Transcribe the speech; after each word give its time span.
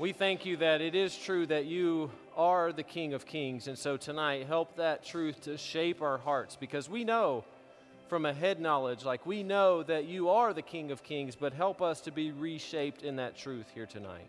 We 0.00 0.14
thank 0.14 0.46
you 0.46 0.56
that 0.56 0.80
it 0.80 0.94
is 0.94 1.14
true 1.14 1.44
that 1.48 1.66
you 1.66 2.10
are 2.34 2.72
the 2.72 2.82
King 2.82 3.12
of 3.12 3.26
Kings. 3.26 3.68
And 3.68 3.76
so 3.76 3.98
tonight, 3.98 4.46
help 4.46 4.76
that 4.76 5.04
truth 5.04 5.42
to 5.42 5.58
shape 5.58 6.00
our 6.00 6.16
hearts 6.16 6.56
because 6.56 6.88
we 6.88 7.04
know 7.04 7.44
from 8.08 8.24
a 8.24 8.32
head 8.32 8.62
knowledge, 8.62 9.04
like 9.04 9.26
we 9.26 9.42
know 9.42 9.82
that 9.82 10.06
you 10.06 10.30
are 10.30 10.54
the 10.54 10.62
King 10.62 10.90
of 10.90 11.02
Kings, 11.02 11.36
but 11.36 11.52
help 11.52 11.82
us 11.82 12.00
to 12.00 12.10
be 12.10 12.32
reshaped 12.32 13.02
in 13.02 13.16
that 13.16 13.36
truth 13.36 13.66
here 13.74 13.84
tonight. 13.84 14.26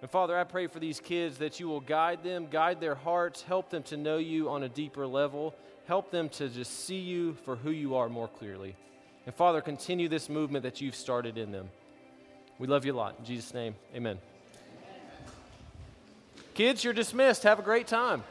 And 0.00 0.10
Father, 0.10 0.38
I 0.38 0.44
pray 0.44 0.66
for 0.66 0.78
these 0.78 0.98
kids 0.98 1.36
that 1.36 1.60
you 1.60 1.68
will 1.68 1.82
guide 1.82 2.24
them, 2.24 2.46
guide 2.50 2.80
their 2.80 2.94
hearts, 2.94 3.42
help 3.42 3.68
them 3.68 3.82
to 3.82 3.98
know 3.98 4.16
you 4.16 4.48
on 4.48 4.62
a 4.62 4.70
deeper 4.70 5.06
level, 5.06 5.54
help 5.84 6.10
them 6.10 6.30
to 6.30 6.48
just 6.48 6.86
see 6.86 7.00
you 7.00 7.34
for 7.44 7.56
who 7.56 7.72
you 7.72 7.94
are 7.96 8.08
more 8.08 8.28
clearly. 8.28 8.74
And 9.26 9.34
Father, 9.34 9.60
continue 9.60 10.08
this 10.08 10.30
movement 10.30 10.62
that 10.62 10.80
you've 10.80 10.94
started 10.94 11.36
in 11.36 11.52
them. 11.52 11.68
We 12.60 12.66
love 12.66 12.84
you 12.84 12.92
a 12.92 12.94
lot. 12.94 13.16
In 13.18 13.24
Jesus' 13.24 13.54
name, 13.54 13.74
amen. 13.96 14.18
Kids, 16.52 16.84
you're 16.84 16.92
dismissed. 16.92 17.44
Have 17.44 17.58
a 17.58 17.62
great 17.62 17.86
time. 17.86 18.22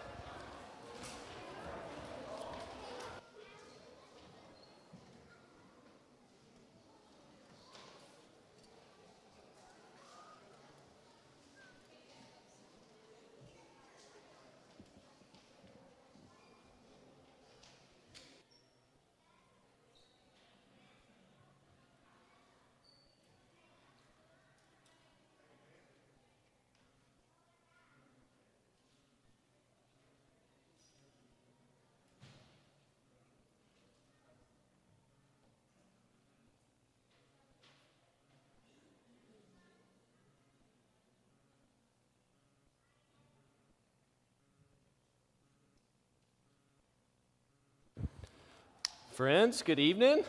Friends, 49.20 49.64
good 49.64 49.80
evening. 49.80 50.24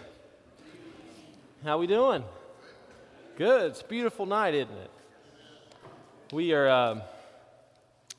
How 1.63 1.79
we 1.79 1.87
doing? 1.87 2.25
Good. 3.37 3.71
It's 3.71 3.83
a 3.83 3.85
beautiful 3.85 4.27
night, 4.27 4.53
isn't 4.53 4.77
it? 4.77 4.91
We 6.33 6.55
are 6.55 6.69
um, 6.69 7.03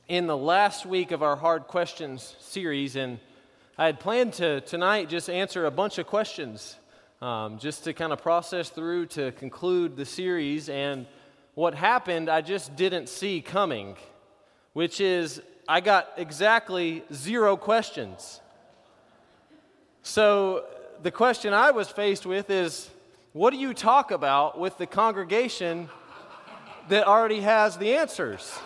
in 0.08 0.28
the 0.28 0.38
last 0.38 0.86
week 0.86 1.12
of 1.12 1.24
our 1.24 1.36
hard 1.36 1.64
questions 1.64 2.38
series, 2.40 2.96
and 2.96 3.20
I 3.78 3.86
had 3.86 4.00
planned 4.00 4.32
to 4.36 4.62
tonight 4.62 5.10
just 5.10 5.30
answer 5.30 5.66
a 5.66 5.72
bunch 5.72 5.98
of 5.98 6.08
questions, 6.08 6.78
um, 7.22 7.60
just 7.60 7.84
to 7.84 7.92
kind 7.92 8.14
of 8.14 8.22
process 8.22 8.70
through 8.70 9.08
to 9.08 9.34
conclude 9.34 9.98
the 9.98 10.06
series. 10.06 10.70
And 10.70 11.06
what 11.54 11.76
happened, 11.76 12.30
I 12.30 12.40
just 12.40 12.78
didn't 12.78 13.10
see 13.10 13.42
coming, 13.42 13.98
which 14.72 15.02
is 15.02 15.42
I 15.68 15.82
got 15.82 16.14
exactly 16.16 17.04
zero 17.12 17.58
questions. 17.58 18.40
So 20.04 20.66
the 21.04 21.12
question 21.12 21.54
I 21.54 21.72
was 21.72 21.90
faced 21.90 22.26
with 22.26 22.50
is 22.50 22.90
what 23.34 23.52
do 23.52 23.58
you 23.58 23.74
talk 23.74 24.12
about 24.12 24.60
with 24.60 24.78
the 24.78 24.88
congregation 24.88 25.90
that 26.90 27.08
already 27.08 27.42
has 27.42 27.78
the 27.78 27.94
answers? 27.94 28.60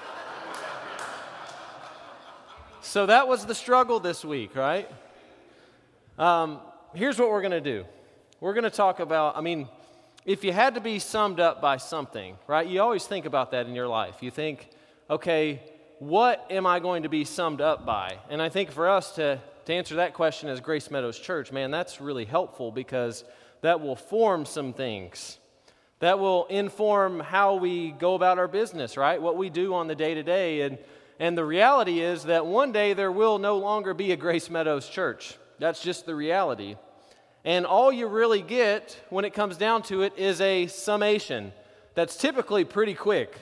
so 2.82 3.06
that 3.06 3.28
was 3.28 3.46
the 3.46 3.56
struggle 3.56 4.00
this 4.00 4.24
week, 4.24 4.56
right? 4.56 4.90
Um, 6.18 6.62
here's 6.94 7.20
what 7.20 7.30
we're 7.30 7.42
going 7.42 7.52
to 7.52 7.62
do 7.62 7.86
we're 8.40 8.54
going 8.54 8.64
to 8.64 8.70
talk 8.70 9.00
about, 9.00 9.36
I 9.36 9.42
mean, 9.42 9.68
if 10.26 10.44
you 10.44 10.54
had 10.54 10.76
to 10.76 10.82
be 10.82 11.00
summed 11.00 11.40
up 11.40 11.62
by 11.62 11.78
something, 11.78 12.38
right? 12.48 12.66
You 12.68 12.82
always 12.82 13.06
think 13.06 13.26
about 13.26 13.52
that 13.52 13.68
in 13.68 13.76
your 13.76 13.88
life. 13.88 14.22
You 14.22 14.32
think, 14.32 14.70
okay, 15.10 15.62
what 16.00 16.46
am 16.50 16.66
I 16.66 16.80
going 16.80 17.04
to 17.04 17.10
be 17.10 17.26
summed 17.26 17.62
up 17.62 17.86
by? 17.86 18.20
And 18.30 18.42
I 18.42 18.50
think 18.50 18.72
for 18.72 18.90
us 18.90 19.12
to 19.16 19.40
to 19.66 19.74
answer 19.74 19.96
that 19.96 20.14
question 20.14 20.50
as 20.50 20.60
Grace 20.60 20.92
Meadows 20.92 21.20
Church, 21.20 21.52
man, 21.52 21.72
that's 21.72 22.00
really 22.00 22.26
helpful 22.26 22.72
because 22.72 23.24
that 23.62 23.82
will 23.82 23.96
form 23.96 24.46
some 24.46 24.74
things. 24.74 25.40
That 26.00 26.20
will 26.20 26.46
inform 26.48 27.20
how 27.20 27.56
we 27.56 27.92
go 27.92 28.14
about 28.16 28.38
our 28.38 28.48
business, 28.48 28.96
right? 28.96 29.22
What 29.22 29.38
we 29.38 29.50
do 29.50 29.74
on 29.74 29.88
the 29.88 29.96
day 29.96 30.14
to 30.14 30.24
day. 30.24 30.62
And, 30.62 30.78
and 31.20 31.38
the 31.38 31.46
reality 31.46 32.00
is 32.00 32.26
that 32.26 32.46
one 32.46 32.72
day 32.72 32.94
there 32.94 33.12
will 33.12 33.40
no 33.40 33.58
longer 33.58 33.94
be 33.94 34.12
a 34.12 34.16
Grace 34.16 34.50
Meadows 34.50 34.88
Church. 34.88 35.38
That's 35.58 35.82
just 35.82 36.06
the 36.06 36.14
reality. 36.14 36.76
And 37.44 37.66
all 37.66 37.92
you 37.92 38.08
really 38.08 38.42
get 38.42 39.00
when 39.10 39.26
it 39.26 39.34
comes 39.34 39.58
down 39.58 39.84
to 39.84 40.04
it 40.04 40.14
is 40.18 40.42
a 40.42 40.68
summation 40.68 41.54
that's 41.96 42.18
typically 42.18 42.66
pretty 42.66 42.94
quick. 42.94 43.40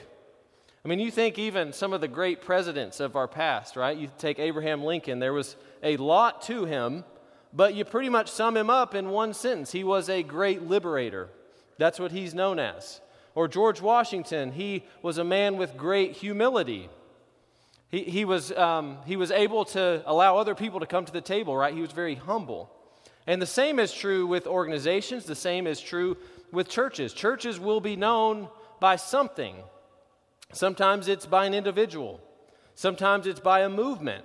I 0.84 0.90
mean, 0.90 0.98
you 0.98 1.10
think 1.10 1.38
even 1.38 1.72
some 1.72 1.94
of 1.94 2.02
the 2.02 2.08
great 2.08 2.42
presidents 2.42 3.00
of 3.00 3.16
our 3.16 3.26
past, 3.26 3.74
right? 3.74 3.96
You 3.96 4.10
take 4.18 4.38
Abraham 4.38 4.84
Lincoln, 4.84 5.18
there 5.18 5.32
was 5.32 5.56
a 5.82 5.96
lot 5.96 6.42
to 6.42 6.66
him, 6.66 7.04
but 7.54 7.74
you 7.74 7.86
pretty 7.86 8.10
much 8.10 8.30
sum 8.30 8.54
him 8.54 8.68
up 8.68 8.94
in 8.94 9.08
one 9.08 9.32
sentence. 9.32 9.72
He 9.72 9.82
was 9.82 10.10
a 10.10 10.22
great 10.22 10.64
liberator. 10.64 11.30
That's 11.78 11.98
what 11.98 12.12
he's 12.12 12.34
known 12.34 12.58
as. 12.58 13.00
Or 13.34 13.48
George 13.48 13.80
Washington, 13.80 14.52
he 14.52 14.84
was 15.00 15.16
a 15.16 15.24
man 15.24 15.56
with 15.56 15.74
great 15.78 16.12
humility. 16.12 16.90
He, 17.88 18.04
he, 18.04 18.24
was, 18.26 18.52
um, 18.52 18.98
he 19.06 19.16
was 19.16 19.30
able 19.30 19.64
to 19.66 20.02
allow 20.04 20.36
other 20.36 20.54
people 20.54 20.80
to 20.80 20.86
come 20.86 21.06
to 21.06 21.12
the 21.12 21.22
table, 21.22 21.56
right? 21.56 21.72
He 21.72 21.80
was 21.80 21.92
very 21.92 22.14
humble. 22.14 22.70
And 23.26 23.40
the 23.40 23.46
same 23.46 23.78
is 23.78 23.90
true 23.90 24.26
with 24.26 24.46
organizations, 24.46 25.24
the 25.24 25.34
same 25.34 25.66
is 25.66 25.80
true 25.80 26.18
with 26.52 26.68
churches. 26.68 27.14
Churches 27.14 27.58
will 27.58 27.80
be 27.80 27.96
known 27.96 28.48
by 28.80 28.96
something. 28.96 29.56
Sometimes 30.54 31.08
it's 31.08 31.26
by 31.26 31.46
an 31.46 31.54
individual, 31.54 32.20
sometimes 32.74 33.26
it's 33.26 33.40
by 33.40 33.60
a 33.60 33.68
movement, 33.68 34.24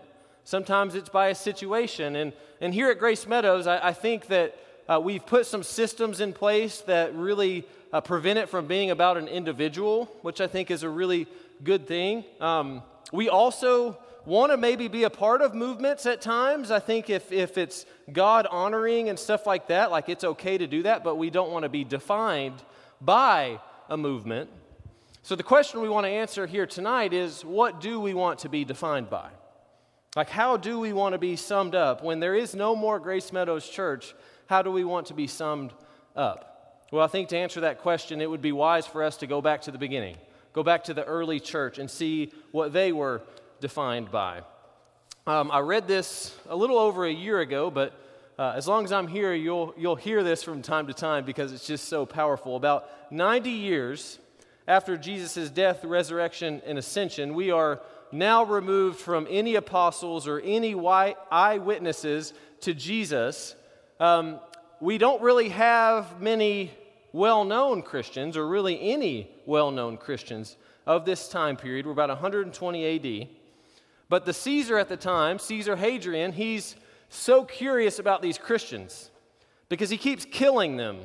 Sometimes 0.50 0.96
it's 0.96 1.10
by 1.10 1.28
a 1.28 1.36
situation. 1.36 2.16
And, 2.16 2.34
and 2.60 2.74
here 2.74 2.90
at 2.90 2.98
Grace 2.98 3.28
Meadows, 3.28 3.68
I, 3.68 3.90
I 3.90 3.94
think 3.94 4.26
that 4.30 4.58
uh, 4.88 5.00
we've 5.00 5.24
put 5.24 5.46
some 5.46 5.62
systems 5.62 6.22
in 6.22 6.34
place 6.34 6.82
that 6.88 7.14
really 7.14 7.68
uh, 7.94 8.02
prevent 8.02 8.40
it 8.40 8.50
from 8.50 8.66
being 8.66 8.90
about 8.90 9.16
an 9.18 9.28
individual, 9.28 10.06
which 10.24 10.42
I 10.42 10.48
think 10.48 10.72
is 10.72 10.82
a 10.82 10.90
really 10.90 11.28
good 11.64 11.88
thing. 11.88 12.26
Um, 12.42 12.82
we 13.14 13.30
also 13.30 14.00
want 14.26 14.52
to 14.52 14.58
maybe 14.58 14.88
be 14.88 15.04
a 15.04 15.12
part 15.12 15.44
of 15.44 15.54
movements 15.54 16.08
at 16.08 16.20
times. 16.20 16.72
I 16.72 16.80
think 16.80 17.12
if, 17.12 17.32
if 17.32 17.60
it's 17.60 17.86
God 18.12 18.48
honoring 18.50 19.08
and 19.08 19.20
stuff 19.20 19.46
like 19.46 19.68
that, 19.68 19.92
like 19.92 20.10
it's 20.10 20.24
okay 20.24 20.58
to 20.58 20.66
do 20.66 20.82
that, 20.82 21.04
but 21.04 21.18
we 21.18 21.30
don't 21.30 21.52
want 21.52 21.62
to 21.62 21.70
be 21.70 21.84
defined 21.84 22.64
by 23.00 23.60
a 23.88 23.98
movement. 23.98 24.50
So 25.22 25.36
the 25.36 25.44
question 25.44 25.82
we 25.82 25.90
want 25.90 26.06
to 26.06 26.10
answer 26.10 26.48
here 26.48 26.66
tonight 26.66 27.14
is 27.14 27.44
what 27.44 27.82
do 27.82 28.00
we 28.00 28.14
want 28.14 28.40
to 28.40 28.50
be 28.50 28.64
defined 28.64 29.10
by? 29.10 29.30
Like, 30.16 30.30
how 30.30 30.58
do 30.58 30.80
we 30.80 30.92
want 30.94 31.14
to 31.14 31.20
be 31.20 31.36
summed 31.36 31.76
up? 31.76 32.04
When 32.04 32.20
there 32.20 32.34
is 32.36 32.56
no 32.56 32.76
more 32.76 33.00
Grace 33.00 33.32
Meadows 33.32 33.68
Church, 33.70 34.16
how 34.48 34.62
do 34.62 34.72
we 34.72 34.84
want 34.84 35.08
to 35.08 35.14
be 35.14 35.28
summed 35.28 35.74
up? 36.16 36.88
Well, 36.92 37.04
I 37.04 37.08
think 37.08 37.30
to 37.30 37.38
answer 37.38 37.62
that 37.62 37.80
question, 37.80 38.22
it 38.22 38.30
would 38.30 38.42
be 38.42 38.52
wise 38.52 38.88
for 38.88 39.04
us 39.04 39.18
to 39.18 39.28
go 39.28 39.42
back 39.42 39.62
to 39.64 39.72
the 39.72 39.78
beginning, 39.78 40.18
go 40.54 40.64
back 40.64 40.86
to 40.86 40.94
the 40.94 41.04
early 41.04 41.40
church 41.40 41.78
and 41.78 41.92
see 41.92 42.32
what 42.52 42.74
they 42.74 42.92
were 42.92 43.22
defined 43.62 44.10
by. 44.10 44.42
Um, 45.28 45.52
I 45.52 45.60
read 45.60 45.88
this 45.88 46.36
a 46.48 46.56
little 46.56 46.80
over 46.80 47.06
a 47.06 47.14
year 47.14 47.42
ago, 47.42 47.70
but 47.70 47.94
uh, 48.40 48.54
as 48.56 48.68
long 48.68 48.86
as 48.86 48.92
I'm 48.92 49.08
here, 49.08 49.34
you'll, 49.34 49.76
you'll 49.78 49.98
hear 49.98 50.24
this 50.24 50.42
from 50.42 50.64
time 50.64 50.88
to 50.88 50.94
time 50.94 51.26
because 51.26 51.54
it's 51.54 51.68
just 51.68 51.88
so 51.88 52.06
powerful. 52.06 52.56
About 52.56 53.12
90 53.12 53.52
years 53.52 54.18
after 54.70 54.96
Jesus' 54.96 55.50
death, 55.50 55.84
resurrection, 55.84 56.62
and 56.64 56.78
ascension, 56.78 57.34
we 57.34 57.50
are 57.50 57.82
now 58.12 58.44
removed 58.44 59.00
from 59.00 59.26
any 59.28 59.56
apostles 59.56 60.28
or 60.28 60.40
any 60.42 60.76
eyewitnesses 61.32 62.34
to 62.62 62.76
Jesus, 62.76 63.56
um, 64.00 64.40
we 64.80 65.00
don't 65.00 65.24
really 65.24 65.50
have 65.50 66.22
many 66.22 66.72
well 67.12 67.44
known 67.44 67.82
Christians, 67.82 68.38
or 68.38 68.48
really 68.48 68.80
any 68.92 69.32
well 69.48 69.72
known 69.72 69.98
Christians 69.98 70.56
of 70.86 71.04
this 71.04 71.30
time 71.30 71.58
period. 71.58 71.88
We're 71.88 71.94
about 71.94 72.10
120 72.10 73.24
AD. 73.24 73.28
But 74.08 74.26
the 74.26 74.34
Caesar 74.34 74.78
at 74.78 74.88
the 74.88 74.98
time, 74.98 75.40
Caesar 75.40 75.76
Hadrian, 75.76 76.32
he's 76.32 76.76
so 77.10 77.44
curious 77.44 77.98
about 77.98 78.22
these 78.22 78.38
Christians 78.38 79.10
because 79.68 79.90
he 79.90 79.98
keeps 79.98 80.26
killing 80.26 80.78
them. 80.78 81.00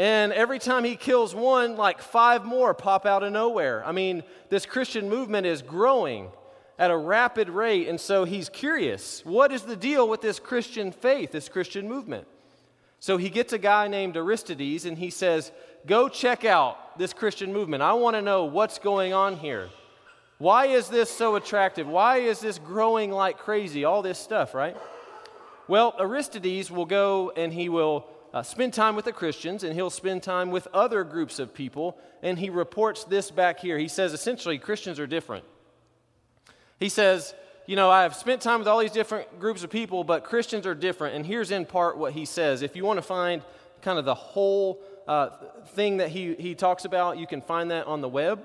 And 0.00 0.32
every 0.32 0.58
time 0.58 0.84
he 0.84 0.96
kills 0.96 1.34
one, 1.34 1.76
like 1.76 2.00
five 2.00 2.46
more 2.46 2.72
pop 2.72 3.04
out 3.04 3.22
of 3.22 3.34
nowhere. 3.34 3.84
I 3.84 3.92
mean, 3.92 4.22
this 4.48 4.64
Christian 4.64 5.10
movement 5.10 5.46
is 5.46 5.60
growing 5.60 6.30
at 6.78 6.90
a 6.90 6.96
rapid 6.96 7.50
rate. 7.50 7.86
And 7.86 8.00
so 8.00 8.24
he's 8.24 8.48
curious 8.48 9.22
what 9.26 9.52
is 9.52 9.60
the 9.60 9.76
deal 9.76 10.08
with 10.08 10.22
this 10.22 10.38
Christian 10.38 10.90
faith, 10.90 11.32
this 11.32 11.50
Christian 11.50 11.86
movement? 11.86 12.26
So 12.98 13.18
he 13.18 13.28
gets 13.28 13.52
a 13.52 13.58
guy 13.58 13.88
named 13.88 14.16
Aristides 14.16 14.86
and 14.86 14.96
he 14.96 15.10
says, 15.10 15.52
Go 15.86 16.08
check 16.08 16.46
out 16.46 16.98
this 16.98 17.12
Christian 17.12 17.52
movement. 17.52 17.82
I 17.82 17.92
want 17.92 18.16
to 18.16 18.22
know 18.22 18.46
what's 18.46 18.78
going 18.78 19.12
on 19.12 19.36
here. 19.36 19.68
Why 20.38 20.68
is 20.68 20.88
this 20.88 21.10
so 21.10 21.36
attractive? 21.36 21.86
Why 21.86 22.20
is 22.20 22.40
this 22.40 22.58
growing 22.58 23.10
like 23.10 23.36
crazy? 23.36 23.84
All 23.84 24.00
this 24.00 24.18
stuff, 24.18 24.54
right? 24.54 24.78
Well, 25.68 25.94
Aristides 26.00 26.70
will 26.70 26.86
go 26.86 27.32
and 27.36 27.52
he 27.52 27.68
will 27.68 28.06
uh, 28.32 28.42
spend 28.42 28.72
time 28.72 28.94
with 28.94 29.04
the 29.04 29.12
Christians 29.12 29.64
and 29.64 29.74
he'll 29.74 29.90
spend 29.90 30.22
time 30.22 30.50
with 30.50 30.68
other 30.72 31.04
groups 31.04 31.38
of 31.38 31.52
people, 31.52 31.98
and 32.22 32.38
he 32.38 32.50
reports 32.50 33.04
this 33.04 33.30
back 33.30 33.60
here. 33.60 33.78
He 33.78 33.88
says 33.88 34.12
essentially, 34.12 34.58
Christians 34.58 35.00
are 35.00 35.06
different. 35.06 35.44
He 36.78 36.88
says, 36.88 37.34
You 37.66 37.76
know, 37.76 37.90
I 37.90 38.02
have 38.02 38.14
spent 38.14 38.40
time 38.40 38.58
with 38.58 38.68
all 38.68 38.78
these 38.78 38.92
different 38.92 39.40
groups 39.40 39.64
of 39.64 39.70
people, 39.70 40.04
but 40.04 40.24
Christians 40.24 40.66
are 40.66 40.74
different. 40.74 41.16
And 41.16 41.26
here's 41.26 41.50
in 41.50 41.66
part 41.66 41.98
what 41.98 42.12
he 42.12 42.24
says. 42.24 42.62
If 42.62 42.76
you 42.76 42.84
want 42.84 42.98
to 42.98 43.02
find 43.02 43.42
kind 43.82 43.98
of 43.98 44.04
the 44.04 44.14
whole 44.14 44.80
uh, 45.08 45.30
thing 45.74 45.98
that 45.98 46.10
he, 46.10 46.34
he 46.34 46.54
talks 46.54 46.84
about, 46.84 47.18
you 47.18 47.26
can 47.26 47.40
find 47.40 47.70
that 47.70 47.86
on 47.86 48.00
the 48.00 48.08
web. 48.08 48.44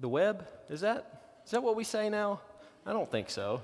The 0.00 0.08
web? 0.08 0.46
Is 0.68 0.80
that? 0.80 1.22
Is 1.44 1.50
that 1.50 1.62
what 1.62 1.76
we 1.76 1.84
say 1.84 2.08
now? 2.08 2.40
I 2.86 2.92
don't 2.92 3.10
think 3.10 3.28
so. 3.28 3.62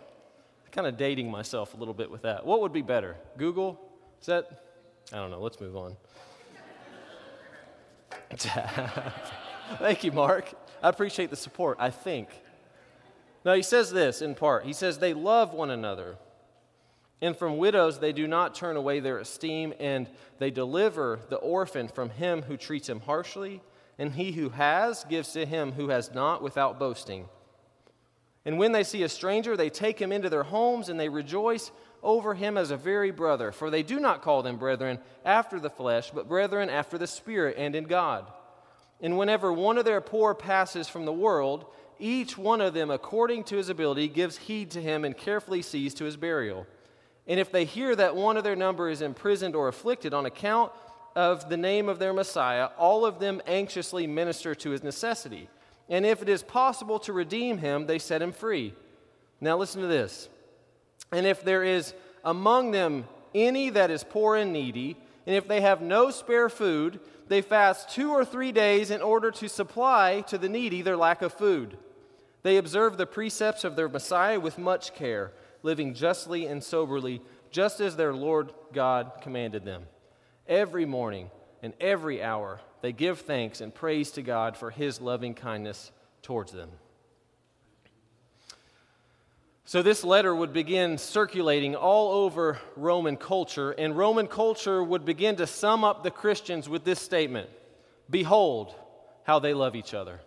I'm 0.64 0.70
kind 0.72 0.86
of 0.86 0.96
dating 0.96 1.30
myself 1.30 1.74
a 1.74 1.76
little 1.76 1.94
bit 1.94 2.10
with 2.10 2.22
that. 2.22 2.44
What 2.44 2.60
would 2.60 2.72
be 2.72 2.82
better? 2.82 3.16
Google? 3.38 3.80
Is 4.20 4.26
that? 4.26 4.65
I 5.12 5.16
don't 5.16 5.30
know. 5.30 5.40
Let's 5.40 5.60
move 5.60 5.76
on. 5.76 5.96
Thank 9.78 10.04
you, 10.04 10.12
Mark. 10.12 10.52
I 10.82 10.88
appreciate 10.88 11.30
the 11.30 11.36
support, 11.36 11.76
I 11.80 11.90
think. 11.90 12.28
Now, 13.44 13.54
he 13.54 13.62
says 13.62 13.92
this 13.92 14.20
in 14.20 14.34
part. 14.34 14.64
He 14.64 14.72
says, 14.72 14.98
They 14.98 15.14
love 15.14 15.54
one 15.54 15.70
another. 15.70 16.16
And 17.22 17.36
from 17.36 17.56
widows 17.56 17.98
they 17.98 18.12
do 18.12 18.26
not 18.26 18.54
turn 18.54 18.76
away 18.76 19.00
their 19.00 19.18
esteem, 19.18 19.72
and 19.80 20.08
they 20.38 20.50
deliver 20.50 21.20
the 21.30 21.36
orphan 21.36 21.88
from 21.88 22.10
him 22.10 22.42
who 22.42 22.56
treats 22.56 22.88
him 22.88 23.00
harshly, 23.00 23.62
and 23.98 24.12
he 24.12 24.32
who 24.32 24.50
has 24.50 25.04
gives 25.04 25.32
to 25.32 25.46
him 25.46 25.72
who 25.72 25.88
has 25.88 26.12
not 26.12 26.42
without 26.42 26.78
boasting. 26.78 27.28
And 28.44 28.58
when 28.58 28.72
they 28.72 28.84
see 28.84 29.02
a 29.02 29.08
stranger, 29.08 29.56
they 29.56 29.70
take 29.70 29.98
him 29.98 30.12
into 30.12 30.28
their 30.28 30.42
homes, 30.42 30.88
and 30.88 31.00
they 31.00 31.08
rejoice 31.08 31.70
over 32.02 32.34
him 32.34 32.56
as 32.56 32.70
a 32.70 32.76
very 32.76 33.10
brother, 33.10 33.52
for 33.52 33.70
they 33.70 33.82
do 33.82 33.98
not 33.98 34.22
call 34.22 34.42
them 34.42 34.56
brethren 34.56 34.98
after 35.24 35.58
the 35.58 35.70
flesh, 35.70 36.10
but 36.10 36.28
brethren 36.28 36.70
after 36.70 36.98
the 36.98 37.06
Spirit 37.06 37.56
and 37.58 37.74
in 37.74 37.84
God. 37.84 38.26
And 39.00 39.18
whenever 39.18 39.52
one 39.52 39.78
of 39.78 39.84
their 39.84 40.00
poor 40.00 40.34
passes 40.34 40.88
from 40.88 41.04
the 41.04 41.12
world, 41.12 41.66
each 41.98 42.36
one 42.36 42.60
of 42.60 42.74
them, 42.74 42.90
according 42.90 43.44
to 43.44 43.56
his 43.56 43.68
ability, 43.68 44.08
gives 44.08 44.36
heed 44.36 44.70
to 44.72 44.82
him 44.82 45.04
and 45.04 45.16
carefully 45.16 45.62
sees 45.62 45.94
to 45.94 46.04
his 46.04 46.16
burial. 46.16 46.66
And 47.26 47.40
if 47.40 47.50
they 47.50 47.64
hear 47.64 47.96
that 47.96 48.14
one 48.14 48.36
of 48.36 48.44
their 48.44 48.56
number 48.56 48.88
is 48.88 49.02
imprisoned 49.02 49.56
or 49.56 49.68
afflicted 49.68 50.14
on 50.14 50.26
account 50.26 50.72
of 51.14 51.48
the 51.48 51.56
name 51.56 51.88
of 51.88 51.98
their 51.98 52.12
Messiah, 52.12 52.68
all 52.78 53.04
of 53.04 53.18
them 53.18 53.40
anxiously 53.46 54.06
minister 54.06 54.54
to 54.54 54.70
his 54.70 54.82
necessity. 54.82 55.48
And 55.88 56.04
if 56.04 56.22
it 56.22 56.28
is 56.28 56.42
possible 56.42 56.98
to 57.00 57.12
redeem 57.12 57.58
him, 57.58 57.86
they 57.86 57.98
set 57.98 58.22
him 58.22 58.32
free. 58.32 58.74
Now 59.40 59.56
listen 59.56 59.80
to 59.80 59.86
this. 59.86 60.28
And 61.12 61.26
if 61.26 61.42
there 61.42 61.62
is 61.64 61.94
among 62.24 62.70
them 62.70 63.06
any 63.34 63.70
that 63.70 63.90
is 63.90 64.04
poor 64.04 64.36
and 64.36 64.52
needy, 64.52 64.96
and 65.26 65.34
if 65.34 65.48
they 65.48 65.60
have 65.60 65.82
no 65.82 66.10
spare 66.10 66.48
food, 66.48 67.00
they 67.28 67.42
fast 67.42 67.90
two 67.90 68.10
or 68.10 68.24
three 68.24 68.52
days 68.52 68.90
in 68.90 69.02
order 69.02 69.30
to 69.32 69.48
supply 69.48 70.22
to 70.28 70.38
the 70.38 70.48
needy 70.48 70.82
their 70.82 70.96
lack 70.96 71.22
of 71.22 71.32
food. 71.32 71.76
They 72.42 72.56
observe 72.58 72.96
the 72.96 73.06
precepts 73.06 73.64
of 73.64 73.74
their 73.74 73.88
Messiah 73.88 74.38
with 74.38 74.58
much 74.58 74.94
care, 74.94 75.32
living 75.62 75.94
justly 75.94 76.46
and 76.46 76.62
soberly, 76.62 77.20
just 77.50 77.80
as 77.80 77.96
their 77.96 78.14
Lord 78.14 78.52
God 78.72 79.12
commanded 79.20 79.64
them. 79.64 79.84
Every 80.46 80.86
morning 80.86 81.30
and 81.62 81.72
every 81.80 82.22
hour 82.22 82.60
they 82.82 82.92
give 82.92 83.20
thanks 83.20 83.60
and 83.60 83.74
praise 83.74 84.12
to 84.12 84.22
God 84.22 84.56
for 84.56 84.70
his 84.70 85.00
loving 85.00 85.34
kindness 85.34 85.90
towards 86.22 86.52
them. 86.52 86.70
So, 89.68 89.82
this 89.82 90.04
letter 90.04 90.32
would 90.32 90.52
begin 90.52 90.96
circulating 90.96 91.74
all 91.74 92.12
over 92.12 92.60
Roman 92.76 93.16
culture, 93.16 93.72
and 93.72 93.98
Roman 93.98 94.28
culture 94.28 94.80
would 94.80 95.04
begin 95.04 95.34
to 95.36 95.46
sum 95.48 95.82
up 95.82 96.04
the 96.04 96.10
Christians 96.12 96.68
with 96.68 96.84
this 96.84 97.00
statement 97.00 97.50
Behold 98.08 98.72
how 99.24 99.40
they 99.40 99.54
love 99.54 99.74
each 99.74 99.92
other. 99.92 100.20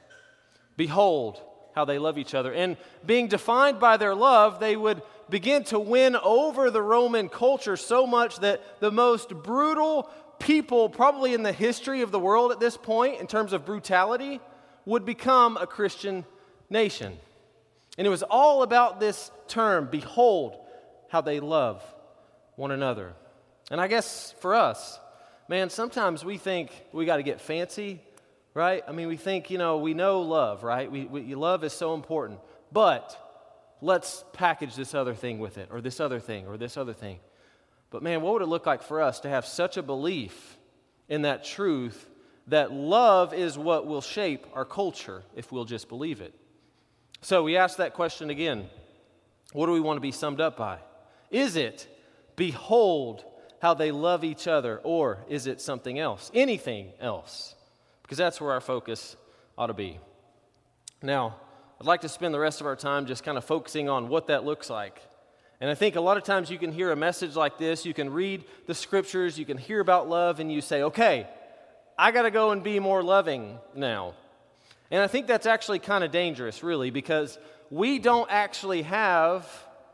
Behold 0.76 1.42
how 1.74 1.86
they 1.86 1.98
love 1.98 2.18
each 2.18 2.36
other. 2.36 2.54
And 2.54 2.76
being 3.06 3.30
defined 3.30 3.80
by 3.80 3.96
their 3.96 4.14
love, 4.14 4.60
they 4.60 4.76
would 4.76 5.02
begin 5.30 5.64
to 5.66 5.80
win 5.80 6.18
over 6.18 6.70
the 6.70 6.82
Roman 6.82 7.30
culture 7.30 7.78
so 7.78 8.06
much 8.06 8.40
that 8.40 8.82
the 8.82 8.92
most 8.92 9.30
brutal 9.30 10.10
people, 10.40 10.90
probably 10.90 11.34
in 11.34 11.44
the 11.44 11.54
history 11.54 12.02
of 12.02 12.12
the 12.12 12.20
world 12.20 12.52
at 12.52 12.60
this 12.60 12.76
point, 12.76 13.22
in 13.22 13.28
terms 13.28 13.54
of 13.54 13.66
brutality, 13.66 14.42
would 14.84 15.06
become 15.06 15.56
a 15.56 15.66
Christian 15.66 16.26
nation. 16.70 17.18
And 18.00 18.08
it 18.08 18.10
was 18.10 18.24
all 18.24 18.64
about 18.64 19.02
this 19.02 19.30
term 19.50 19.90
behold 19.92 20.56
how 21.10 21.20
they 21.20 21.42
love 21.42 21.84
one 22.56 22.72
another. 22.72 23.12
And 23.72 23.82
I 23.82 23.88
guess 23.88 24.34
for 24.40 24.56
us, 24.56 24.98
man, 25.50 25.70
sometimes 25.70 26.24
we 26.24 26.38
think 26.38 26.72
we 26.94 27.04
got 27.04 27.18
to 27.18 27.24
get 27.24 27.42
fancy, 27.42 28.02
right? 28.54 28.86
I 28.88 28.94
mean, 28.94 29.10
we 29.10 29.18
think, 29.18 29.50
you 29.50 29.58
know, 29.58 29.80
we 29.80 29.94
know 29.94 30.22
love, 30.22 30.64
right? 30.64 30.90
We, 30.90 31.08
we, 31.08 31.36
love 31.36 31.66
is 31.66 31.74
so 31.74 31.94
important. 31.94 32.40
But 32.72 33.18
let's 33.82 34.24
package 34.32 34.78
this 34.78 34.96
other 34.96 35.14
thing 35.14 35.38
with 35.38 35.58
it, 35.58 35.68
or 35.70 35.82
this 35.82 36.00
other 36.00 36.22
thing, 36.22 36.48
or 36.48 36.56
this 36.56 36.78
other 36.78 36.94
thing. 36.94 37.20
But 37.90 38.02
man, 38.02 38.22
what 38.22 38.32
would 38.32 38.44
it 38.44 38.48
look 38.48 38.66
like 38.66 38.82
for 38.82 39.02
us 39.02 39.20
to 39.20 39.30
have 39.30 39.46
such 39.46 39.76
a 39.76 39.84
belief 39.84 40.58
in 41.10 41.24
that 41.24 41.44
truth 41.44 42.10
that 42.48 42.72
love 42.72 43.34
is 43.34 43.58
what 43.58 43.88
will 43.88 44.00
shape 44.00 44.48
our 44.54 44.64
culture 44.64 45.24
if 45.36 45.52
we'll 45.52 45.66
just 45.66 45.90
believe 45.90 46.22
it? 46.22 46.34
So 47.22 47.44
we 47.44 47.58
ask 47.58 47.78
that 47.78 47.94
question 47.94 48.30
again. 48.30 48.70
What 49.52 49.66
do 49.66 49.72
we 49.72 49.80
want 49.80 49.98
to 49.98 50.02
be 50.02 50.12
summed 50.12 50.40
up 50.40 50.58
by? 50.58 50.80
Is 51.32 51.56
it, 51.56 51.88
behold 52.36 53.24
how 53.62 53.74
they 53.74 53.92
love 53.92 54.24
each 54.24 54.48
other, 54.48 54.80
or 54.84 55.20
is 55.28 55.48
it 55.48 55.60
something 55.60 56.00
else? 56.00 56.32
Anything 56.34 56.92
else? 57.00 57.56
Because 58.04 58.18
that's 58.18 58.40
where 58.40 58.52
our 58.52 58.62
focus 58.62 59.18
ought 59.58 59.68
to 59.68 59.74
be. 59.74 60.00
Now, 61.02 61.36
I'd 61.80 61.88
like 61.88 62.02
to 62.02 62.10
spend 62.10 62.34
the 62.34 62.40
rest 62.40 62.62
of 62.62 62.68
our 62.68 62.76
time 62.76 63.06
just 63.06 63.24
kind 63.24 63.38
of 63.38 63.44
focusing 63.44 63.90
on 63.90 64.08
what 64.08 64.28
that 64.28 64.46
looks 64.46 64.70
like. 64.70 65.02
And 65.62 65.70
I 65.70 65.76
think 65.76 65.96
a 65.96 66.02
lot 66.02 66.16
of 66.16 66.24
times 66.24 66.50
you 66.50 66.58
can 66.58 66.72
hear 66.72 66.92
a 66.92 66.96
message 66.96 67.36
like 67.36 67.58
this, 67.58 67.86
you 67.86 67.94
can 67.94 68.12
read 68.12 68.46
the 68.66 68.74
scriptures, 68.74 69.38
you 69.38 69.46
can 69.46 69.58
hear 69.58 69.82
about 69.82 70.08
love, 70.08 70.40
and 70.40 70.52
you 70.52 70.62
say, 70.62 70.84
okay, 70.84 71.28
I 71.98 72.12
got 72.12 72.22
to 72.22 72.32
go 72.32 72.52
and 72.52 72.64
be 72.64 72.80
more 72.80 73.04
loving 73.04 73.58
now. 73.76 74.14
And 74.92 75.02
I 75.02 75.08
think 75.08 75.28
that's 75.28 75.46
actually 75.46 75.80
kind 75.80 76.04
of 76.04 76.12
dangerous, 76.12 76.64
really, 76.64 76.90
because 76.90 77.38
we 77.70 78.00
don't 78.00 78.30
actually 78.32 78.82
have 78.84 79.48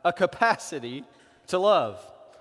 a 0.04 0.14
capacity 0.14 1.04
to 1.48 1.60
love. 1.60 2.00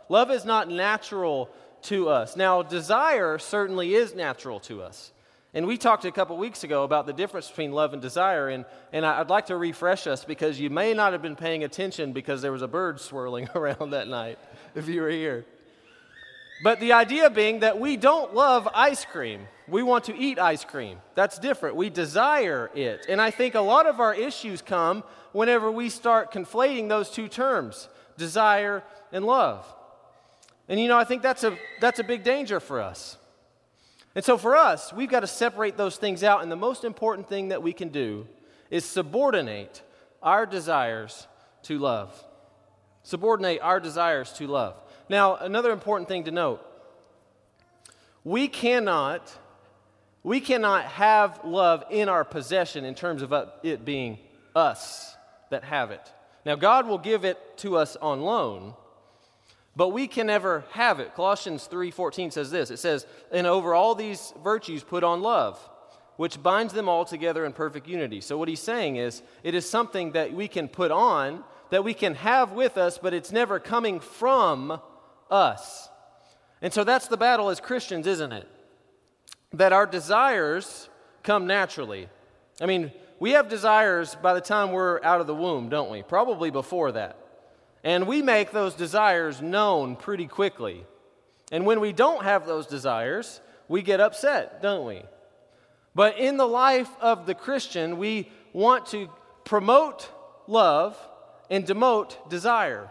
Love 0.09 0.31
is 0.31 0.45
not 0.45 0.69
natural 0.69 1.51
to 1.83 2.09
us. 2.09 2.37
Now, 2.37 2.63
desire 2.63 3.39
certainly 3.39 3.95
is 3.95 4.15
natural 4.15 4.61
to 4.61 4.83
us. 4.83 5.13
And 5.53 5.67
we 5.67 5.79
talked 5.79 6.05
a 6.05 6.11
couple 6.11 6.37
weeks 6.37 6.65
ago 6.65 6.83
about 6.83 7.07
the 7.07 7.13
difference 7.13 7.49
between 7.49 7.71
love 7.73 7.93
and 7.93 8.03
desire, 8.03 8.49
and, 8.49 8.65
and 8.93 9.07
I'd 9.07 9.31
like 9.31 9.47
to 9.47 9.57
refresh 9.57 10.09
us 10.09 10.25
because 10.25 10.59
you 10.59 10.69
may 10.69 10.95
not 10.95 11.13
have 11.13 11.23
been 11.23 11.37
paying 11.37 11.63
attention 11.63 12.13
because 12.13 12.43
there 12.43 12.51
was 12.51 12.63
a 12.63 12.69
bird 12.69 13.01
swirling 13.01 13.49
around 13.55 13.91
that 13.91 14.09
night 14.09 14.39
if 14.75 14.89
you 14.89 15.01
were 15.01 15.11
here. 15.11 15.47
But 16.63 16.81
the 16.81 16.93
idea 16.93 17.31
being 17.31 17.61
that 17.61 17.79
we 17.79 17.97
don't 17.97 18.35
love 18.35 18.69
ice 18.75 19.05
cream. 19.05 19.49
We 19.67 19.83
want 19.83 20.05
to 20.05 20.17
eat 20.17 20.39
ice 20.39 20.65
cream. 20.65 20.99
That's 21.15 21.39
different. 21.39 21.77
We 21.77 21.91
desire 21.91 22.71
it. 22.75 23.07
And 23.09 23.21
I 23.21 23.31
think 23.31 23.55
a 23.55 23.61
lot 23.61 23.87
of 23.87 23.99
our 23.99 24.15
issues 24.15 24.61
come 24.63 25.03
whenever 25.33 25.71
we 25.71 25.89
start 25.89 26.33
conflating 26.33 26.89
those 26.89 27.11
two 27.11 27.29
terms 27.29 27.89
desire 28.17 28.83
and 29.11 29.25
love. 29.25 29.67
And 30.69 30.79
you 30.79 30.89
know, 30.89 30.99
I 30.99 31.05
think 31.05 31.23
that's 31.23 31.45
a, 31.45 31.59
that's 31.81 31.99
a 31.99 32.05
big 32.05 32.23
danger 32.23 32.61
for 32.61 32.81
us. 32.81 33.19
And 34.15 34.25
so 34.25 34.39
for 34.39 34.55
us, 34.55 34.93
we've 34.93 35.11
got 35.11 35.21
to 35.21 35.27
separate 35.27 35.77
those 35.77 35.97
things 35.97 36.23
out. 36.23 36.43
And 36.43 36.53
the 36.53 36.57
most 36.57 36.85
important 36.85 37.29
thing 37.29 37.49
that 37.49 37.63
we 37.63 37.73
can 37.73 37.89
do 37.89 38.29
is 38.71 38.85
subordinate 38.85 39.83
our 40.23 40.47
desires 40.47 41.27
to 41.65 41.79
love. 41.79 42.25
Subordinate 43.03 43.61
our 43.61 43.81
desires 43.81 44.33
to 44.35 44.47
love. 44.47 44.77
Now, 45.09 45.37
another 45.37 45.71
important 45.71 46.09
thing 46.09 46.25
to 46.25 46.31
note 46.31 46.65
we 48.25 48.49
cannot, 48.49 49.31
we 50.23 50.41
cannot 50.41 50.87
have 50.87 51.45
love 51.45 51.85
in 51.91 52.09
our 52.09 52.25
possession 52.25 52.85
in 52.85 52.95
terms 52.95 53.21
of 53.21 53.33
uh, 53.33 53.47
it 53.63 53.85
being 53.85 54.19
us 54.57 55.15
that 55.51 55.65
have 55.65 55.91
it. 55.91 56.13
Now, 56.47 56.55
God 56.55 56.87
will 56.87 56.99
give 56.99 57.25
it 57.25 57.39
to 57.59 57.77
us 57.77 57.97
on 57.97 58.23
loan, 58.23 58.75
but 59.77 59.91
we 59.91 60.07
can 60.07 60.27
never 60.27 60.65
have 60.71 61.01
it. 61.01 61.15
Colossians 61.15 61.69
3:14 61.71 62.31
says 62.31 62.51
this. 62.51 62.71
It 62.71 62.79
says, 62.79 63.07
"And 63.31 63.47
over 63.47 63.75
all 63.75 63.95
these 63.95 64.33
virtues 64.43 64.83
put 64.83 65.05
on 65.05 65.21
love, 65.21 65.59
which 66.17 66.43
binds 66.43 66.73
them 66.73 66.89
all 66.89 67.05
together 67.05 67.45
in 67.45 67.53
perfect 67.53 67.87
unity." 67.87 68.23
So 68.23 68.39
what 68.39 68.49
he's 68.49 68.63
saying 68.63 68.97
is, 68.97 69.23
it 69.43 69.55
is 69.55 69.69
something 69.69 70.13
that 70.13 70.33
we 70.33 70.49
can 70.49 70.69
put 70.69 70.91
on, 70.91 71.45
that 71.71 71.85
we 71.85 71.93
can 71.93 72.15
have 72.15 72.53
with 72.53 72.79
us, 72.79 72.99
but 72.99 73.13
it's 73.13 73.33
never 73.33 73.59
coming 73.59 74.01
from 74.01 74.81
us. 75.35 75.89
And 76.63 76.73
so 76.73 76.85
that's 76.85 77.09
the 77.09 77.17
battle 77.17 77.51
as 77.51 77.61
Christians, 77.61 78.07
isn't 78.07 78.33
it? 78.33 78.49
That 79.53 79.73
our 79.73 79.87
desires 79.87 80.89
come 81.23 81.47
naturally. 81.47 82.09
I 82.61 82.67
mean, 82.67 82.93
we 83.19 83.33
have 83.33 83.49
desires 83.49 84.17
by 84.23 84.35
the 84.35 84.41
time 84.41 84.73
we're 84.73 85.03
out 85.03 85.21
of 85.21 85.27
the 85.27 85.35
womb, 85.35 85.69
don't 85.69 85.91
we? 85.91 86.03
Probably 86.03 86.51
before 86.51 86.93
that. 86.93 87.19
And 87.83 88.07
we 88.07 88.23
make 88.23 88.51
those 88.51 88.75
desires 88.75 89.43
known 89.43 89.97
pretty 89.97 90.27
quickly. 90.27 90.87
And 91.53 91.67
when 91.67 91.81
we 91.81 91.93
don't 91.93 92.25
have 92.25 92.47
those 92.47 92.67
desires, 92.67 93.41
we 93.69 93.83
get 93.83 94.01
upset, 94.01 94.63
don't 94.63 94.87
we? 94.87 95.03
But 95.95 96.19
in 96.19 96.37
the 96.37 96.49
life 96.49 96.91
of 97.01 97.27
the 97.27 97.35
Christian, 97.35 97.99
we 97.99 98.31
want 98.53 98.87
to 98.87 99.09
promote 99.45 100.11
love 100.47 100.99
and 101.51 101.67
demote 101.67 102.31
desire. 102.31 102.91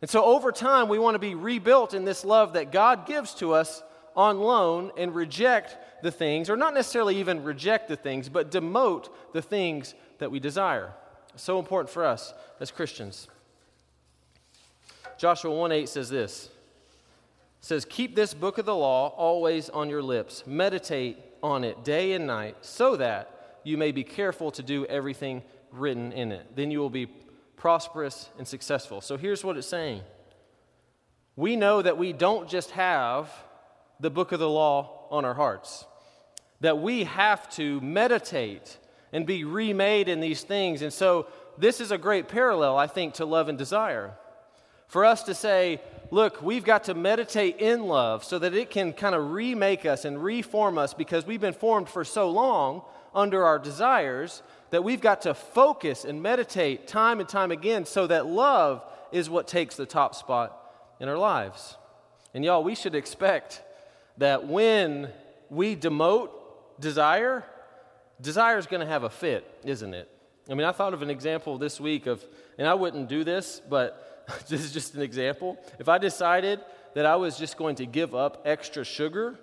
And 0.00 0.08
so 0.08 0.24
over 0.24 0.52
time, 0.52 0.88
we 0.88 0.98
want 0.98 1.14
to 1.16 1.18
be 1.18 1.34
rebuilt 1.34 1.92
in 1.92 2.04
this 2.04 2.24
love 2.24 2.52
that 2.52 2.70
God 2.70 3.06
gives 3.06 3.34
to 3.34 3.52
us 3.52 3.82
on 4.14 4.38
loan 4.38 4.92
and 4.96 5.14
reject 5.14 6.02
the 6.02 6.10
things, 6.10 6.48
or 6.48 6.56
not 6.56 6.74
necessarily 6.74 7.16
even 7.16 7.42
reject 7.42 7.88
the 7.88 7.96
things, 7.96 8.28
but 8.28 8.50
demote 8.50 9.08
the 9.32 9.42
things 9.42 9.94
that 10.18 10.30
we 10.30 10.40
desire. 10.40 10.92
So 11.36 11.58
important 11.58 11.90
for 11.90 12.04
us 12.04 12.34
as 12.60 12.70
Christians. 12.70 13.28
Joshua 15.18 15.52
1 15.52 15.72
8 15.72 15.88
says 15.88 16.08
this 16.08 16.46
it 16.46 17.64
says, 17.64 17.84
Keep 17.84 18.14
this 18.14 18.34
book 18.34 18.58
of 18.58 18.66
the 18.66 18.74
law 18.74 19.08
always 19.16 19.68
on 19.68 19.90
your 19.90 20.02
lips, 20.02 20.44
meditate 20.46 21.18
on 21.42 21.64
it 21.64 21.84
day 21.84 22.12
and 22.12 22.26
night, 22.26 22.56
so 22.60 22.96
that 22.96 23.60
you 23.64 23.76
may 23.76 23.92
be 23.92 24.04
careful 24.04 24.50
to 24.52 24.62
do 24.62 24.84
everything 24.86 25.42
written 25.72 26.12
in 26.12 26.32
it. 26.32 26.56
Then 26.56 26.70
you 26.70 26.78
will 26.78 26.90
be 26.90 27.08
prosperous 27.58 28.30
and 28.38 28.46
successful. 28.46 29.00
So 29.00 29.16
here's 29.16 29.44
what 29.44 29.56
it's 29.56 29.66
saying 29.66 30.02
we 31.36 31.54
know 31.54 31.82
that 31.82 31.98
we 31.98 32.12
don't 32.12 32.48
just 32.48 32.70
have 32.72 33.30
the 34.00 34.10
book 34.10 34.32
of 34.32 34.40
the 34.40 34.48
law 34.48 35.06
on 35.10 35.24
our 35.24 35.34
hearts, 35.34 35.86
that 36.60 36.78
we 36.78 37.04
have 37.04 37.48
to 37.50 37.80
meditate 37.80 38.78
and 39.12 39.26
be 39.26 39.44
remade 39.44 40.08
in 40.08 40.20
these 40.20 40.42
things. 40.42 40.82
And 40.82 40.92
so 40.92 41.26
this 41.56 41.80
is 41.80 41.90
a 41.90 41.98
great 41.98 42.28
parallel, 42.28 42.76
I 42.76 42.86
think, 42.86 43.14
to 43.14 43.24
love 43.24 43.48
and 43.48 43.56
desire. 43.56 44.12
For 44.88 45.04
us 45.04 45.22
to 45.24 45.34
say, 45.34 45.80
look, 46.10 46.42
we've 46.42 46.64
got 46.64 46.84
to 46.84 46.94
meditate 46.94 47.58
in 47.58 47.84
love 47.84 48.24
so 48.24 48.38
that 48.38 48.54
it 48.54 48.70
can 48.70 48.92
kind 48.92 49.14
of 49.14 49.32
remake 49.32 49.84
us 49.86 50.04
and 50.04 50.22
reform 50.22 50.78
us 50.78 50.94
because 50.94 51.26
we've 51.26 51.40
been 51.40 51.52
formed 51.52 51.88
for 51.88 52.04
so 52.04 52.30
long 52.30 52.82
under 53.14 53.44
our 53.44 53.58
desires 53.58 54.42
that 54.70 54.84
we've 54.84 55.00
got 55.00 55.22
to 55.22 55.34
focus 55.34 56.04
and 56.04 56.22
meditate 56.22 56.86
time 56.86 57.20
and 57.20 57.28
time 57.28 57.50
again 57.50 57.84
so 57.84 58.06
that 58.06 58.26
love 58.26 58.84
is 59.12 59.30
what 59.30 59.48
takes 59.48 59.76
the 59.76 59.86
top 59.86 60.14
spot 60.14 60.54
in 61.00 61.08
our 61.08 61.18
lives. 61.18 61.76
And 62.34 62.44
y'all, 62.44 62.62
we 62.62 62.74
should 62.74 62.94
expect 62.94 63.62
that 64.18 64.46
when 64.46 65.10
we 65.48 65.76
demote 65.76 66.30
desire, 66.78 67.44
desire 68.20 68.58
is 68.58 68.66
going 68.66 68.80
to 68.80 68.86
have 68.86 69.04
a 69.04 69.10
fit, 69.10 69.48
isn't 69.64 69.94
it? 69.94 70.10
I 70.50 70.54
mean, 70.54 70.66
I 70.66 70.72
thought 70.72 70.94
of 70.94 71.02
an 71.02 71.10
example 71.10 71.58
this 71.58 71.80
week 71.80 72.06
of, 72.06 72.24
and 72.58 72.66
I 72.66 72.74
wouldn't 72.74 73.08
do 73.08 73.24
this, 73.24 73.60
but 73.68 74.26
this 74.48 74.62
is 74.62 74.72
just 74.72 74.94
an 74.94 75.02
example. 75.02 75.58
If 75.78 75.88
I 75.88 75.98
decided 75.98 76.60
that 76.94 77.06
I 77.06 77.16
was 77.16 77.38
just 77.38 77.56
going 77.56 77.76
to 77.76 77.86
give 77.86 78.14
up 78.14 78.42
extra 78.44 78.84
sugar 78.84 79.38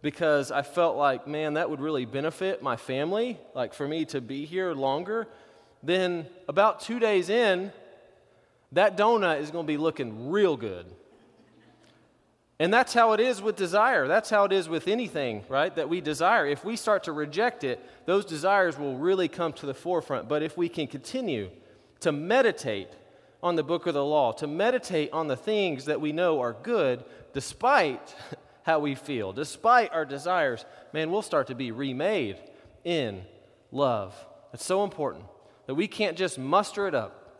because 0.00 0.50
I 0.52 0.62
felt 0.62 0.96
like, 0.96 1.26
man, 1.26 1.54
that 1.54 1.70
would 1.70 1.80
really 1.80 2.04
benefit 2.04 2.62
my 2.62 2.76
family, 2.76 3.38
like 3.54 3.74
for 3.74 3.86
me 3.86 4.04
to 4.06 4.20
be 4.20 4.44
here 4.44 4.72
longer. 4.72 5.26
Then, 5.82 6.26
about 6.48 6.80
two 6.80 6.98
days 6.98 7.28
in, 7.28 7.72
that 8.72 8.96
donut 8.96 9.40
is 9.40 9.50
going 9.50 9.66
to 9.66 9.72
be 9.72 9.76
looking 9.76 10.30
real 10.30 10.56
good. 10.56 10.86
And 12.60 12.74
that's 12.74 12.92
how 12.92 13.12
it 13.12 13.20
is 13.20 13.40
with 13.40 13.54
desire. 13.54 14.08
That's 14.08 14.30
how 14.30 14.44
it 14.44 14.52
is 14.52 14.68
with 14.68 14.88
anything, 14.88 15.44
right, 15.48 15.74
that 15.76 15.88
we 15.88 16.00
desire. 16.00 16.44
If 16.46 16.64
we 16.64 16.74
start 16.74 17.04
to 17.04 17.12
reject 17.12 17.62
it, 17.62 17.80
those 18.04 18.24
desires 18.24 18.76
will 18.76 18.96
really 18.96 19.28
come 19.28 19.52
to 19.54 19.66
the 19.66 19.74
forefront. 19.74 20.28
But 20.28 20.42
if 20.42 20.56
we 20.56 20.68
can 20.68 20.88
continue 20.88 21.50
to 22.00 22.10
meditate 22.10 22.88
on 23.42 23.54
the 23.54 23.62
book 23.62 23.86
of 23.86 23.94
the 23.94 24.04
law, 24.04 24.32
to 24.32 24.48
meditate 24.48 25.12
on 25.12 25.28
the 25.28 25.36
things 25.36 25.84
that 25.84 26.00
we 26.00 26.10
know 26.10 26.40
are 26.40 26.52
good, 26.52 27.04
despite 27.32 28.14
how 28.68 28.78
we 28.78 28.94
feel, 28.94 29.32
despite 29.32 29.94
our 29.94 30.04
desires, 30.04 30.66
man, 30.92 31.10
we'll 31.10 31.22
start 31.22 31.46
to 31.46 31.54
be 31.54 31.70
remade 31.70 32.36
in 32.84 33.22
love. 33.72 34.14
It's 34.52 34.62
so 34.62 34.84
important 34.84 35.24
that 35.66 35.74
we 35.74 35.88
can't 35.88 36.18
just 36.18 36.38
muster 36.38 36.86
it 36.86 36.94
up. 36.94 37.32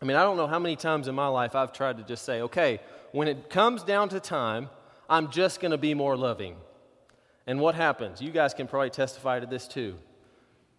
I 0.00 0.06
mean, 0.06 0.16
I 0.16 0.22
don't 0.22 0.38
know 0.38 0.46
how 0.46 0.58
many 0.58 0.74
times 0.74 1.08
in 1.08 1.14
my 1.14 1.26
life 1.28 1.54
I've 1.54 1.74
tried 1.74 1.98
to 1.98 2.04
just 2.04 2.24
say, 2.24 2.40
okay, 2.40 2.80
when 3.12 3.28
it 3.28 3.50
comes 3.50 3.82
down 3.82 4.08
to 4.08 4.18
time, 4.18 4.70
I'm 5.10 5.30
just 5.30 5.60
going 5.60 5.72
to 5.72 5.78
be 5.78 5.92
more 5.92 6.16
loving. 6.16 6.56
And 7.46 7.60
what 7.60 7.74
happens? 7.74 8.22
You 8.22 8.30
guys 8.30 8.54
can 8.54 8.66
probably 8.66 8.88
testify 8.88 9.40
to 9.40 9.46
this 9.46 9.68
too. 9.68 9.98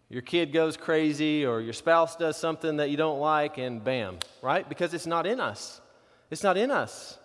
Your 0.09 0.23
kid 0.23 0.53
goes 0.53 0.75
crazy, 0.75 1.45
or 1.45 1.61
your 1.61 1.73
spouse 1.73 2.15
does 2.15 2.35
something 2.35 2.77
that 2.77 2.89
you 2.89 2.97
don't 2.97 3.19
like, 3.19 3.59
and 3.59 3.83
bam, 3.83 4.17
right? 4.41 4.67
Because 4.67 4.95
it's 4.95 5.05
not 5.05 5.27
in 5.27 5.39
us. 5.39 5.81
It's 6.31 6.41
not 6.41 6.57
in 6.57 6.71
us. 6.71 7.19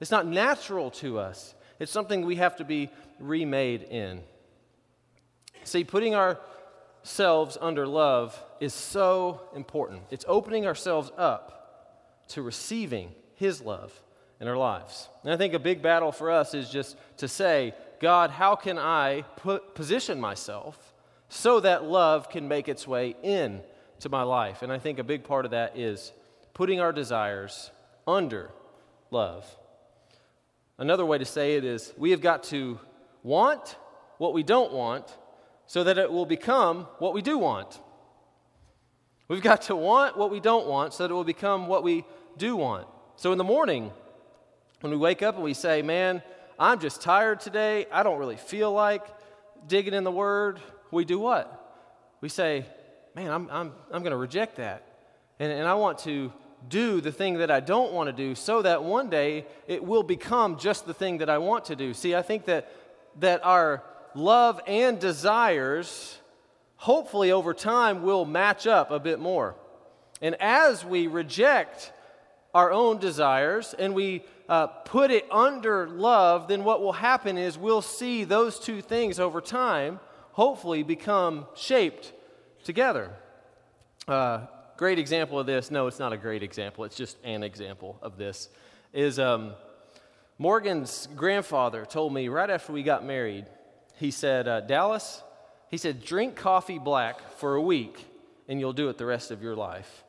It's 0.00 0.10
not 0.10 0.26
natural 0.26 0.90
to 0.92 1.18
us. 1.18 1.54
It's 1.78 1.92
something 1.92 2.24
we 2.24 2.36
have 2.36 2.56
to 2.56 2.64
be 2.64 2.90
remade 3.18 3.82
in. 3.82 4.22
See, 5.64 5.84
putting 5.84 6.14
ourselves 6.14 7.58
under 7.60 7.86
love 7.86 8.42
is 8.60 8.74
so 8.74 9.42
important. 9.54 10.02
It's 10.10 10.24
opening 10.28 10.66
ourselves 10.66 11.10
up 11.16 12.24
to 12.28 12.42
receiving 12.42 13.14
His 13.34 13.60
love 13.60 13.92
in 14.40 14.48
our 14.48 14.56
lives. 14.56 15.08
And 15.22 15.32
I 15.32 15.36
think 15.36 15.54
a 15.54 15.58
big 15.58 15.82
battle 15.82 16.12
for 16.12 16.30
us 16.30 16.54
is 16.54 16.70
just 16.70 16.96
to 17.18 17.28
say, 17.28 17.74
God, 18.00 18.30
how 18.30 18.54
can 18.54 18.78
I 18.78 19.22
put, 19.36 19.74
position 19.74 20.20
myself 20.20 20.94
so 21.28 21.60
that 21.60 21.84
love 21.84 22.30
can 22.30 22.48
make 22.48 22.68
its 22.68 22.86
way 22.86 23.16
in 23.22 23.60
to 24.00 24.08
my 24.08 24.22
life? 24.22 24.62
And 24.62 24.72
I 24.72 24.78
think 24.78 24.98
a 24.98 25.04
big 25.04 25.24
part 25.24 25.44
of 25.44 25.50
that 25.50 25.76
is 25.76 26.12
putting 26.54 26.80
our 26.80 26.92
desires 26.92 27.70
under 28.06 28.50
love. 29.10 29.44
Another 30.78 31.04
way 31.04 31.18
to 31.18 31.24
say 31.24 31.56
it 31.56 31.64
is 31.64 31.92
we 31.96 32.12
have 32.12 32.20
got 32.20 32.44
to 32.44 32.78
want 33.24 33.76
what 34.18 34.32
we 34.32 34.44
don't 34.44 34.72
want 34.72 35.12
so 35.66 35.84
that 35.84 35.98
it 35.98 36.10
will 36.10 36.26
become 36.26 36.86
what 36.98 37.12
we 37.12 37.20
do 37.20 37.36
want. 37.36 37.80
We've 39.26 39.42
got 39.42 39.62
to 39.62 39.76
want 39.76 40.16
what 40.16 40.30
we 40.30 40.40
don't 40.40 40.66
want 40.66 40.94
so 40.94 41.02
that 41.02 41.10
it 41.10 41.14
will 41.14 41.24
become 41.24 41.66
what 41.66 41.82
we 41.82 42.04
do 42.38 42.56
want. 42.56 42.86
So 43.16 43.32
in 43.32 43.38
the 43.38 43.44
morning, 43.44 43.90
when 44.80 44.92
we 44.92 44.96
wake 44.96 45.20
up 45.22 45.34
and 45.34 45.42
we 45.42 45.52
say, 45.52 45.82
Man, 45.82 46.22
I'm 46.58 46.78
just 46.78 47.02
tired 47.02 47.40
today, 47.40 47.86
I 47.92 48.04
don't 48.04 48.18
really 48.18 48.36
feel 48.36 48.72
like 48.72 49.04
digging 49.66 49.94
in 49.94 50.04
the 50.04 50.12
Word, 50.12 50.60
we 50.92 51.04
do 51.04 51.18
what? 51.18 51.54
We 52.20 52.28
say, 52.28 52.64
Man, 53.16 53.30
I'm, 53.30 53.50
I'm, 53.50 53.72
I'm 53.92 54.02
going 54.02 54.12
to 54.12 54.16
reject 54.16 54.56
that. 54.56 54.86
And, 55.40 55.50
and 55.50 55.66
I 55.66 55.74
want 55.74 55.98
to 56.00 56.32
do 56.68 57.00
the 57.00 57.12
thing 57.12 57.38
that 57.38 57.50
I 57.50 57.60
don't 57.60 57.92
want 57.92 58.08
to 58.08 58.12
do 58.12 58.34
so 58.34 58.62
that 58.62 58.82
one 58.82 59.08
day 59.08 59.46
it 59.66 59.84
will 59.84 60.02
become 60.02 60.58
just 60.58 60.86
the 60.86 60.94
thing 60.94 61.18
that 61.18 61.30
I 61.30 61.38
want 61.38 61.66
to 61.66 61.76
do. 61.76 61.94
See, 61.94 62.14
I 62.14 62.22
think 62.22 62.46
that, 62.46 62.72
that 63.20 63.44
our 63.44 63.82
love 64.14 64.60
and 64.66 64.98
desires, 64.98 66.18
hopefully 66.76 67.32
over 67.32 67.54
time, 67.54 68.02
will 68.02 68.24
match 68.24 68.66
up 68.66 68.90
a 68.90 68.98
bit 68.98 69.20
more. 69.20 69.54
And 70.20 70.34
as 70.40 70.84
we 70.84 71.06
reject 71.06 71.92
our 72.54 72.72
own 72.72 72.98
desires 72.98 73.74
and 73.78 73.94
we 73.94 74.24
uh, 74.48 74.66
put 74.66 75.10
it 75.10 75.26
under 75.30 75.88
love, 75.88 76.48
then 76.48 76.64
what 76.64 76.80
will 76.80 76.92
happen 76.92 77.38
is 77.38 77.56
we'll 77.56 77.82
see 77.82 78.24
those 78.24 78.58
two 78.58 78.80
things 78.80 79.20
over 79.20 79.40
time 79.40 80.00
hopefully 80.32 80.82
become 80.82 81.46
shaped 81.54 82.12
together. 82.64 83.12
Uh, 84.06 84.46
great 84.78 85.00
example 85.00 85.40
of 85.40 85.46
this, 85.46 85.72
no, 85.72 85.88
it's 85.88 85.98
not 85.98 86.12
a 86.12 86.16
great 86.16 86.44
example, 86.44 86.84
it's 86.84 86.96
just 86.96 87.18
an 87.24 87.42
example 87.42 87.98
of 88.00 88.16
this, 88.16 88.48
is 88.92 89.18
um, 89.18 89.52
Morgan's 90.38 91.08
grandfather 91.16 91.84
told 91.84 92.14
me 92.14 92.28
right 92.28 92.48
after 92.48 92.72
we 92.72 92.84
got 92.84 93.04
married, 93.04 93.46
he 93.96 94.12
said, 94.12 94.46
uh, 94.46 94.60
Dallas, 94.60 95.20
he 95.68 95.78
said, 95.78 96.04
drink 96.04 96.36
coffee 96.36 96.78
black 96.78 97.20
for 97.38 97.56
a 97.56 97.60
week 97.60 98.06
and 98.46 98.60
you'll 98.60 98.72
do 98.72 98.88
it 98.88 98.98
the 98.98 99.04
rest 99.04 99.32
of 99.32 99.42
your 99.42 99.56
life. 99.56 100.04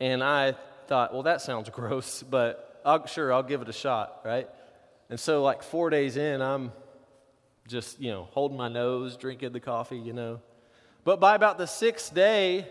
And 0.00 0.22
I 0.22 0.56
thought, 0.88 1.12
well, 1.12 1.22
that 1.22 1.40
sounds 1.40 1.70
gross, 1.72 2.24
but 2.24 2.82
I'll, 2.84 3.06
sure, 3.06 3.32
I'll 3.32 3.44
give 3.44 3.62
it 3.62 3.68
a 3.68 3.72
shot, 3.72 4.20
right? 4.24 4.48
And 5.10 5.20
so, 5.20 5.44
like 5.44 5.62
four 5.62 5.90
days 5.90 6.16
in, 6.16 6.42
I'm 6.42 6.72
just, 7.68 8.00
you 8.00 8.10
know, 8.10 8.26
holding 8.32 8.58
my 8.58 8.68
nose, 8.68 9.16
drinking 9.16 9.52
the 9.52 9.60
coffee, 9.60 9.98
you 9.98 10.12
know. 10.12 10.40
But 11.04 11.20
by 11.20 11.36
about 11.36 11.56
the 11.56 11.66
sixth 11.66 12.12
day, 12.12 12.66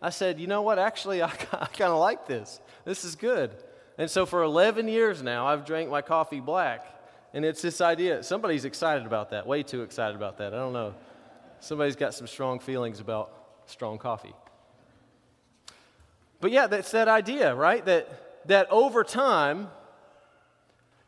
I 0.00 0.10
said, 0.10 0.38
you 0.38 0.46
know 0.46 0.62
what? 0.62 0.78
Actually, 0.78 1.22
I, 1.30 1.32
I 1.52 1.66
kind 1.66 1.92
of 1.92 1.98
like 1.98 2.26
this. 2.26 2.60
This 2.84 3.04
is 3.04 3.16
good. 3.16 3.50
And 3.96 4.10
so 4.10 4.26
for 4.26 4.42
11 4.42 4.88
years 4.88 5.22
now, 5.22 5.46
I've 5.46 5.64
drank 5.64 5.90
my 5.90 6.02
coffee 6.02 6.40
black. 6.40 6.86
And 7.34 7.44
it's 7.44 7.60
this 7.60 7.80
idea. 7.80 8.22
Somebody's 8.22 8.64
excited 8.64 9.06
about 9.06 9.30
that, 9.30 9.46
way 9.46 9.62
too 9.62 9.82
excited 9.82 10.16
about 10.16 10.38
that. 10.38 10.54
I 10.54 10.56
don't 10.56 10.72
know. 10.72 10.94
Somebody's 11.60 11.96
got 11.96 12.14
some 12.14 12.26
strong 12.26 12.60
feelings 12.60 13.00
about 13.00 13.32
strong 13.66 13.98
coffee. 13.98 14.34
But 16.40 16.52
yeah, 16.52 16.68
that's 16.68 16.92
that 16.92 17.08
idea, 17.08 17.54
right? 17.54 17.84
That, 17.84 18.46
that 18.46 18.68
over 18.70 19.04
time, 19.04 19.68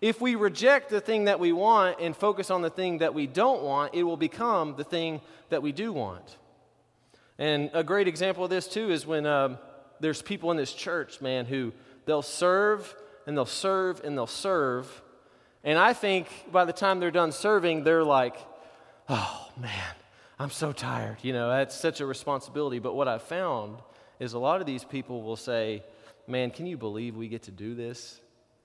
If 0.00 0.18
we 0.20 0.34
reject 0.34 0.88
the 0.88 1.00
thing 1.00 1.26
that 1.26 1.38
we 1.38 1.52
want 1.52 2.00
and 2.00 2.16
focus 2.16 2.50
on 2.50 2.62
the 2.62 2.70
thing 2.70 2.98
that 2.98 3.12
we 3.12 3.26
don't 3.26 3.62
want, 3.62 3.94
it 3.94 4.02
will 4.02 4.16
become 4.16 4.74
the 4.76 4.84
thing 4.84 5.20
that 5.50 5.62
we 5.62 5.72
do 5.72 5.92
want. 5.92 6.38
And 7.40 7.70
a 7.72 7.82
great 7.82 8.06
example 8.06 8.44
of 8.44 8.50
this, 8.50 8.68
too, 8.68 8.90
is 8.90 9.06
when 9.06 9.24
uh, 9.24 9.56
there's 9.98 10.20
people 10.20 10.50
in 10.50 10.58
this 10.58 10.74
church, 10.74 11.22
man, 11.22 11.46
who 11.46 11.72
they'll 12.04 12.20
serve 12.20 12.94
and 13.26 13.34
they'll 13.34 13.46
serve 13.46 14.02
and 14.04 14.16
they'll 14.16 14.26
serve. 14.26 15.02
And 15.64 15.78
I 15.78 15.94
think 15.94 16.28
by 16.52 16.66
the 16.66 16.74
time 16.74 17.00
they're 17.00 17.10
done 17.10 17.32
serving, 17.32 17.82
they're 17.82 18.04
like, 18.04 18.36
oh, 19.08 19.48
man, 19.58 19.94
I'm 20.38 20.50
so 20.50 20.70
tired. 20.70 21.16
You 21.22 21.32
know, 21.32 21.48
that's 21.48 21.74
such 21.74 22.02
a 22.02 22.06
responsibility. 22.06 22.78
But 22.78 22.94
what 22.94 23.08
I've 23.08 23.22
found 23.22 23.78
is 24.18 24.34
a 24.34 24.38
lot 24.38 24.60
of 24.60 24.66
these 24.66 24.84
people 24.84 25.22
will 25.22 25.36
say, 25.36 25.82
man, 26.26 26.50
can 26.50 26.66
you 26.66 26.76
believe 26.76 27.16
we 27.16 27.28
get 27.28 27.44
to 27.44 27.50
do 27.50 27.74
this? 27.74 28.20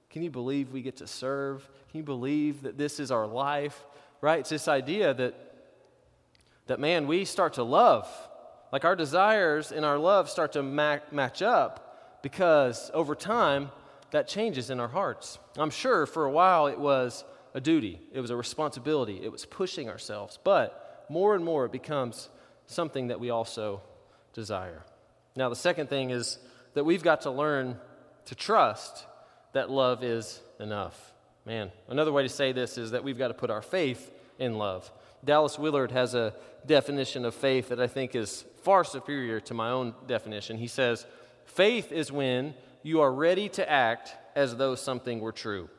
Can 0.10 0.22
you 0.22 0.30
believe 0.30 0.74
we 0.74 0.82
get 0.82 0.98
to 0.98 1.08
serve? 1.08 1.66
Can 1.92 2.00
you 2.00 2.04
believe 2.04 2.64
that 2.64 2.78
this 2.78 3.00
is 3.00 3.10
our 3.10 3.26
life? 3.26 3.86
Right? 4.20 4.40
It's 4.40 4.50
this 4.50 4.68
idea 4.68 5.14
that, 5.14 5.34
that 6.68 6.82
man, 6.82 7.08
we 7.08 7.24
start 7.24 7.54
to 7.54 7.64
love. 7.64 8.10
Like 8.76 8.84
our 8.84 8.98
desires 8.98 9.72
and 9.72 9.86
our 9.86 9.98
love 9.98 10.30
start 10.30 10.52
to 10.52 10.62
ma- 10.62 11.00
match 11.10 11.42
up 11.42 12.20
because 12.22 12.92
over 12.94 13.16
time, 13.16 13.72
that 14.12 14.28
changes 14.28 14.70
in 14.70 14.82
our 14.82 14.90
hearts. 14.90 15.40
I'm 15.58 15.70
sure 15.70 16.06
for 16.06 16.26
a 16.26 16.30
while 16.30 16.68
it 16.68 16.78
was 16.78 17.24
a 17.54 17.62
duty, 17.62 18.02
it 18.12 18.20
was 18.20 18.32
a 18.32 18.36
responsibility, 18.36 19.22
it 19.24 19.32
was 19.32 19.46
pushing 19.46 19.88
ourselves. 19.88 20.38
But 20.44 21.06
more 21.08 21.36
and 21.36 21.46
more 21.46 21.64
it 21.64 21.72
becomes 21.72 22.28
something 22.66 23.08
that 23.08 23.18
we 23.18 23.30
also 23.30 23.82
desire. 24.34 24.84
Now, 25.38 25.48
the 25.48 25.56
second 25.56 25.88
thing 25.88 26.10
is 26.10 26.38
that 26.74 26.84
we've 26.84 27.02
got 27.02 27.22
to 27.22 27.32
learn 27.32 27.80
to 28.26 28.36
trust 28.36 29.06
that 29.54 29.72
love 29.72 30.04
is 30.04 30.42
enough. 30.60 31.14
Man, 31.46 31.72
another 31.88 32.12
way 32.12 32.24
to 32.24 32.30
say 32.30 32.52
this 32.52 32.78
is 32.78 32.92
that 32.92 33.06
we've 33.06 33.18
got 33.18 33.30
to 33.30 33.36
put 33.36 33.50
our 33.50 33.62
faith 33.62 34.12
in 34.38 34.58
love. 34.58 34.92
Dallas 35.26 35.58
Willard 35.58 35.92
has 35.92 36.14
a 36.14 36.34
definition 36.66 37.26
of 37.26 37.34
faith 37.34 37.70
that 37.70 37.80
I 37.80 37.88
think 37.88 38.16
is 38.16 38.46
far 38.62 38.84
superior 38.84 39.40
to 39.42 39.54
my 39.54 39.72
own 39.72 39.94
definition. 40.08 40.58
He 40.58 40.68
says, 40.68 41.06
Faith 41.46 41.92
is 41.92 42.12
when 42.12 42.54
you 42.84 43.02
are 43.02 43.12
ready 43.12 43.50
to 43.50 43.70
act 43.70 44.16
as 44.36 44.56
though 44.56 44.76
something 44.76 45.20
were 45.20 45.32
true. 45.32 45.70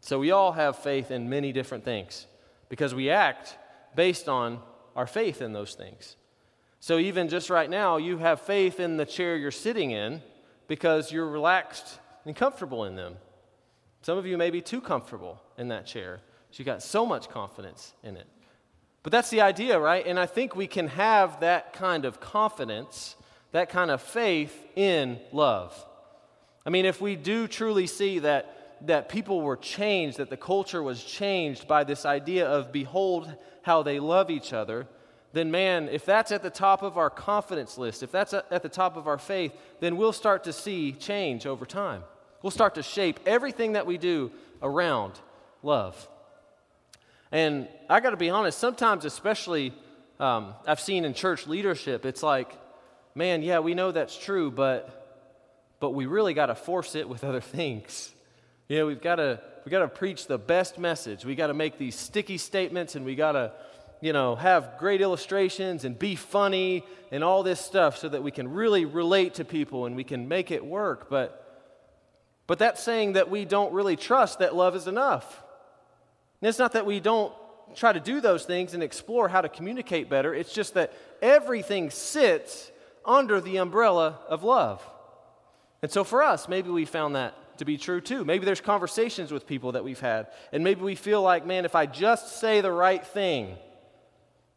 So 0.00 0.18
we 0.18 0.30
all 0.30 0.52
have 0.52 0.78
faith 0.78 1.10
in 1.10 1.28
many 1.28 1.52
different 1.52 1.84
things 1.84 2.26
because 2.68 2.94
we 2.94 3.10
act 3.10 3.56
based 3.94 4.28
on 4.28 4.60
our 4.94 5.06
faith 5.06 5.42
in 5.42 5.52
those 5.52 5.74
things. 5.74 6.16
So 6.80 6.98
even 6.98 7.28
just 7.28 7.50
right 7.50 7.68
now, 7.68 7.96
you 7.96 8.18
have 8.18 8.40
faith 8.40 8.78
in 8.78 8.96
the 8.96 9.06
chair 9.06 9.36
you're 9.36 9.50
sitting 9.50 9.90
in 9.90 10.22
because 10.68 11.10
you're 11.10 11.28
relaxed 11.28 11.98
and 12.24 12.36
comfortable 12.36 12.84
in 12.84 12.94
them. 12.94 13.16
Some 14.02 14.18
of 14.18 14.26
you 14.26 14.36
may 14.36 14.50
be 14.50 14.60
too 14.60 14.80
comfortable 14.80 15.42
in 15.58 15.68
that 15.68 15.86
chair. 15.86 16.20
You 16.52 16.64
got 16.64 16.82
so 16.82 17.04
much 17.04 17.28
confidence 17.28 17.92
in 18.02 18.16
it. 18.16 18.26
But 19.06 19.12
that's 19.12 19.30
the 19.30 19.42
idea, 19.42 19.78
right? 19.78 20.04
And 20.04 20.18
I 20.18 20.26
think 20.26 20.56
we 20.56 20.66
can 20.66 20.88
have 20.88 21.38
that 21.38 21.72
kind 21.72 22.04
of 22.04 22.18
confidence, 22.18 23.14
that 23.52 23.68
kind 23.68 23.88
of 23.88 24.02
faith 24.02 24.52
in 24.74 25.20
love. 25.30 25.72
I 26.66 26.70
mean, 26.70 26.86
if 26.86 27.00
we 27.00 27.14
do 27.14 27.46
truly 27.46 27.86
see 27.86 28.18
that, 28.18 28.80
that 28.84 29.08
people 29.08 29.42
were 29.42 29.56
changed, 29.56 30.18
that 30.18 30.28
the 30.28 30.36
culture 30.36 30.82
was 30.82 31.04
changed 31.04 31.68
by 31.68 31.84
this 31.84 32.04
idea 32.04 32.48
of 32.48 32.72
behold 32.72 33.32
how 33.62 33.84
they 33.84 34.00
love 34.00 34.28
each 34.28 34.52
other, 34.52 34.88
then 35.32 35.52
man, 35.52 35.88
if 35.88 36.04
that's 36.04 36.32
at 36.32 36.42
the 36.42 36.50
top 36.50 36.82
of 36.82 36.98
our 36.98 37.08
confidence 37.08 37.78
list, 37.78 38.02
if 38.02 38.10
that's 38.10 38.34
at 38.34 38.64
the 38.64 38.68
top 38.68 38.96
of 38.96 39.06
our 39.06 39.18
faith, 39.18 39.52
then 39.78 39.96
we'll 39.96 40.12
start 40.12 40.42
to 40.42 40.52
see 40.52 40.90
change 40.90 41.46
over 41.46 41.64
time. 41.64 42.02
We'll 42.42 42.50
start 42.50 42.74
to 42.74 42.82
shape 42.82 43.20
everything 43.24 43.74
that 43.74 43.86
we 43.86 43.98
do 43.98 44.32
around 44.60 45.12
love. 45.62 46.08
And 47.32 47.68
I 47.88 48.00
got 48.00 48.10
to 48.10 48.16
be 48.16 48.30
honest, 48.30 48.58
sometimes, 48.58 49.04
especially 49.04 49.72
um, 50.20 50.54
I've 50.66 50.80
seen 50.80 51.04
in 51.04 51.14
church 51.14 51.46
leadership, 51.46 52.06
it's 52.06 52.22
like, 52.22 52.56
man, 53.14 53.42
yeah, 53.42 53.58
we 53.58 53.74
know 53.74 53.92
that's 53.92 54.16
true, 54.16 54.50
but, 54.50 55.76
but 55.80 55.90
we 55.90 56.06
really 56.06 56.34
got 56.34 56.46
to 56.46 56.54
force 56.54 56.94
it 56.94 57.08
with 57.08 57.24
other 57.30 57.40
things. 57.40 58.14
You 58.68 58.78
know, 58.78 58.86
we've 58.86 59.02
got 59.02 59.16
to 59.16 59.40
we 59.66 59.70
got 59.70 59.80
to 59.80 59.88
preach 59.88 60.28
the 60.28 60.38
best 60.38 60.78
message. 60.78 61.24
We 61.24 61.34
got 61.34 61.48
to 61.48 61.54
make 61.54 61.76
these 61.76 61.96
sticky 61.96 62.38
statements, 62.38 62.94
and 62.94 63.04
we 63.04 63.16
got 63.16 63.32
to, 63.32 63.50
you 64.00 64.12
know, 64.12 64.36
have 64.36 64.78
great 64.78 65.00
illustrations 65.00 65.84
and 65.84 65.98
be 65.98 66.14
funny 66.14 66.84
and 67.10 67.24
all 67.24 67.42
this 67.42 67.60
stuff, 67.60 67.98
so 67.98 68.08
that 68.08 68.22
we 68.22 68.30
can 68.30 68.48
really 68.52 68.84
relate 68.84 69.34
to 69.34 69.44
people 69.44 69.86
and 69.86 69.96
we 69.96 70.04
can 70.04 70.28
make 70.28 70.52
it 70.52 70.64
work. 70.64 71.10
But, 71.10 71.68
but 72.46 72.60
that's 72.60 72.80
saying 72.80 73.14
that 73.14 73.28
we 73.28 73.44
don't 73.44 73.72
really 73.72 73.96
trust 73.96 74.38
that 74.38 74.54
love 74.54 74.76
is 74.76 74.86
enough. 74.86 75.42
And 76.46 76.50
it's 76.50 76.60
not 76.60 76.74
that 76.74 76.86
we 76.86 77.00
don't 77.00 77.34
try 77.74 77.92
to 77.92 77.98
do 77.98 78.20
those 78.20 78.44
things 78.44 78.72
and 78.72 78.80
explore 78.80 79.26
how 79.28 79.40
to 79.40 79.48
communicate 79.48 80.08
better, 80.08 80.32
it's 80.32 80.52
just 80.52 80.74
that 80.74 80.92
everything 81.20 81.90
sits 81.90 82.70
under 83.04 83.40
the 83.40 83.56
umbrella 83.56 84.20
of 84.28 84.44
love. 84.44 84.80
And 85.82 85.90
so 85.90 86.04
for 86.04 86.22
us, 86.22 86.48
maybe 86.48 86.70
we 86.70 86.84
found 86.84 87.16
that 87.16 87.58
to 87.58 87.64
be 87.64 87.76
true 87.76 88.00
too. 88.00 88.24
Maybe 88.24 88.44
there's 88.44 88.60
conversations 88.60 89.32
with 89.32 89.44
people 89.44 89.72
that 89.72 89.82
we've 89.82 89.98
had, 89.98 90.28
and 90.52 90.62
maybe 90.62 90.82
we 90.82 90.94
feel 90.94 91.20
like, 91.20 91.44
man, 91.44 91.64
if 91.64 91.74
I 91.74 91.84
just 91.84 92.38
say 92.38 92.60
the 92.60 92.70
right 92.70 93.04
thing, 93.04 93.56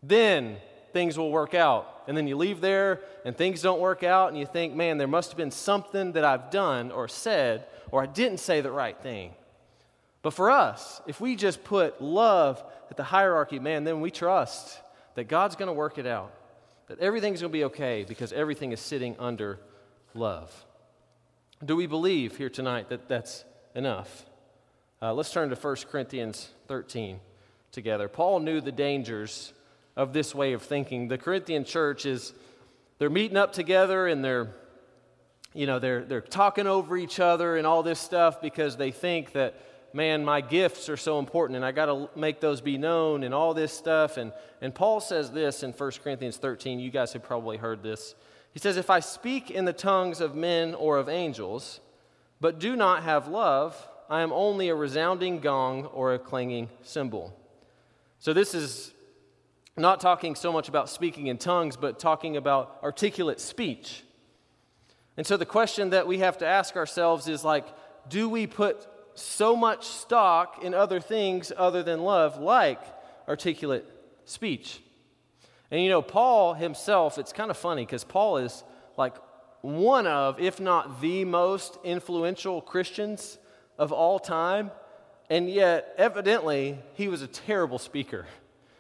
then 0.03 0.57
things 0.93 1.17
will 1.17 1.31
work 1.31 1.55
out. 1.55 2.03
And 2.07 2.15
then 2.15 2.27
you 2.27 2.37
leave 2.37 2.61
there 2.61 3.01
and 3.25 3.35
things 3.35 3.63
don't 3.63 3.79
work 3.79 4.03
out, 4.03 4.29
and 4.29 4.37
you 4.37 4.45
think, 4.45 4.75
man, 4.75 4.99
there 4.99 5.07
must 5.07 5.31
have 5.31 5.37
been 5.37 5.49
something 5.49 6.11
that 6.11 6.23
I've 6.23 6.51
done 6.51 6.91
or 6.91 7.07
said, 7.07 7.65
or 7.89 8.03
I 8.03 8.05
didn't 8.05 8.41
say 8.41 8.61
the 8.61 8.71
right 8.71 8.95
thing. 9.01 9.33
But 10.21 10.33
for 10.33 10.51
us, 10.51 11.01
if 11.07 11.21
we 11.21 11.35
just 11.35 11.63
put 11.63 12.01
love 12.01 12.63
at 12.89 12.97
the 12.97 13.03
hierarchy, 13.03 13.59
man, 13.59 13.83
then 13.83 14.01
we 14.01 14.11
trust 14.11 14.79
that 15.15 15.27
God's 15.27 15.55
going 15.55 15.67
to 15.67 15.73
work 15.73 15.97
it 15.97 16.05
out, 16.05 16.33
that 16.87 16.99
everything's 16.99 17.41
going 17.41 17.51
to 17.51 17.57
be 17.57 17.63
okay 17.65 18.05
because 18.07 18.33
everything 18.33 18.71
is 18.71 18.79
sitting 18.79 19.15
under 19.19 19.59
love. 20.13 20.65
Do 21.63 21.75
we 21.75 21.87
believe 21.87 22.37
here 22.37 22.49
tonight 22.49 22.89
that 22.89 23.07
that's 23.07 23.45
enough? 23.75 24.25
Uh, 25.01 25.13
let's 25.13 25.31
turn 25.31 25.49
to 25.49 25.55
1 25.55 25.75
Corinthians 25.89 26.49
13 26.67 27.19
together. 27.71 28.07
Paul 28.07 28.39
knew 28.39 28.59
the 28.59 28.71
dangers 28.71 29.53
of 29.95 30.13
this 30.13 30.33
way 30.33 30.53
of 30.53 30.61
thinking. 30.61 31.07
The 31.07 31.17
Corinthian 31.17 31.63
church 31.63 32.05
is, 32.05 32.33
they're 32.97 33.09
meeting 33.09 33.37
up 33.37 33.53
together 33.53 34.07
and 34.07 34.23
they're, 34.23 34.49
you 35.53 35.67
know, 35.67 35.79
they're, 35.79 36.03
they're 36.03 36.21
talking 36.21 36.67
over 36.67 36.97
each 36.97 37.19
other 37.19 37.57
and 37.57 37.65
all 37.65 37.83
this 37.83 37.99
stuff 37.99 38.41
because 38.41 38.77
they 38.77 38.91
think 38.91 39.33
that 39.33 39.61
man, 39.93 40.23
my 40.23 40.41
gifts 40.41 40.89
are 40.89 40.97
so 40.97 41.19
important 41.19 41.55
and 41.55 41.65
I 41.65 41.71
got 41.71 41.85
to 41.85 42.09
make 42.15 42.39
those 42.39 42.61
be 42.61 42.77
known 42.77 43.23
and 43.23 43.33
all 43.33 43.53
this 43.53 43.73
stuff. 43.73 44.17
And, 44.17 44.31
and 44.61 44.73
Paul 44.73 44.99
says 44.99 45.31
this 45.31 45.63
in 45.63 45.71
1 45.71 45.91
Corinthians 46.03 46.37
13. 46.37 46.79
You 46.79 46.91
guys 46.91 47.13
have 47.13 47.23
probably 47.23 47.57
heard 47.57 47.83
this. 47.83 48.15
He 48.53 48.59
says, 48.59 48.77
If 48.77 48.89
I 48.89 48.99
speak 48.99 49.51
in 49.51 49.65
the 49.65 49.73
tongues 49.73 50.21
of 50.21 50.35
men 50.35 50.73
or 50.73 50.97
of 50.97 51.09
angels, 51.09 51.79
but 52.41 52.59
do 52.59 52.75
not 52.75 53.03
have 53.03 53.27
love, 53.27 53.87
I 54.09 54.21
am 54.21 54.31
only 54.31 54.69
a 54.69 54.75
resounding 54.75 55.39
gong 55.39 55.85
or 55.85 56.13
a 56.13 56.19
clanging 56.19 56.69
cymbal. 56.81 57.35
So 58.19 58.33
this 58.33 58.53
is 58.53 58.93
not 59.77 59.99
talking 59.99 60.35
so 60.35 60.51
much 60.51 60.67
about 60.67 60.89
speaking 60.89 61.27
in 61.27 61.37
tongues, 61.37 61.77
but 61.77 61.99
talking 61.99 62.35
about 62.35 62.79
articulate 62.83 63.39
speech. 63.39 64.03
And 65.15 65.25
so 65.25 65.37
the 65.37 65.45
question 65.45 65.91
that 65.91 66.07
we 66.07 66.19
have 66.19 66.37
to 66.39 66.47
ask 66.47 66.75
ourselves 66.75 67.27
is 67.27 67.43
like, 67.43 67.65
do 68.09 68.29
we 68.29 68.47
put 68.47 68.87
so 69.19 69.55
much 69.55 69.85
stock 69.85 70.63
in 70.63 70.73
other 70.73 70.99
things 70.99 71.51
other 71.55 71.83
than 71.83 72.01
love, 72.01 72.39
like 72.39 72.81
articulate 73.27 73.85
speech. 74.25 74.81
And 75.71 75.81
you 75.81 75.89
know, 75.89 76.01
Paul 76.01 76.53
himself, 76.53 77.17
it's 77.17 77.33
kind 77.33 77.51
of 77.51 77.57
funny 77.57 77.85
because 77.85 78.03
Paul 78.03 78.37
is 78.37 78.63
like 78.97 79.15
one 79.61 80.07
of, 80.07 80.39
if 80.39 80.59
not 80.59 81.01
the 81.01 81.25
most 81.25 81.77
influential 81.83 82.61
Christians 82.61 83.37
of 83.77 83.91
all 83.91 84.19
time. 84.19 84.71
And 85.29 85.49
yet, 85.49 85.93
evidently, 85.97 86.79
he 86.95 87.07
was 87.07 87.21
a 87.21 87.27
terrible 87.27 87.77
speaker. 87.77 88.25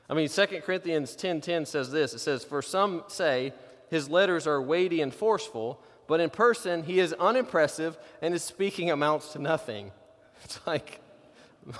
I 0.09 0.15
mean, 0.15 0.27
2 0.27 0.61
Corinthians 0.61 1.15
10:10 1.15 1.41
10, 1.41 1.65
says 1.65 1.91
this. 1.91 2.13
It 2.13 2.19
says, 2.19 2.43
"For 2.43 2.61
some 2.61 3.03
say 3.07 3.53
his 3.89 4.09
letters 4.09 4.47
are 4.47 4.61
weighty 4.61 5.01
and 5.01 5.13
forceful, 5.13 5.83
but 6.07 6.19
in 6.19 6.31
person 6.31 6.83
he 6.83 6.99
is 6.99 7.13
unimpressive 7.13 7.97
and 8.21 8.33
his 8.33 8.43
speaking 8.43 8.89
amounts 8.89 9.33
to 9.33 9.39
nothing." 9.39 9.91
It's 10.43 10.59
like, 10.65 11.01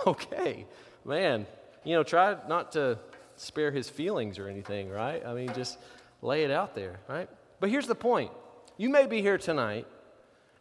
okay, 0.06 0.65
man, 1.06 1.48
you 1.84 1.95
know, 1.95 2.04
try 2.04 2.36
not 2.48 2.74
to 2.74 3.00
spare 3.36 3.72
his 3.72 3.89
feelings 3.89 4.38
or 4.38 4.48
anything, 4.48 4.89
right? 4.89 5.26
I 5.26 5.34
mean, 5.34 5.54
just 5.54 5.78
lay 6.22 6.43
it 6.43 6.52
out 6.52 6.76
there, 6.76 7.00
right? 7.08 7.30
But 7.60 7.69
here's 7.69 7.88
the 7.88 7.95
point 7.95 8.32
you 8.78 8.89
may 8.89 9.06
be 9.06 9.22
here 9.22 9.38
tonight 9.38 9.88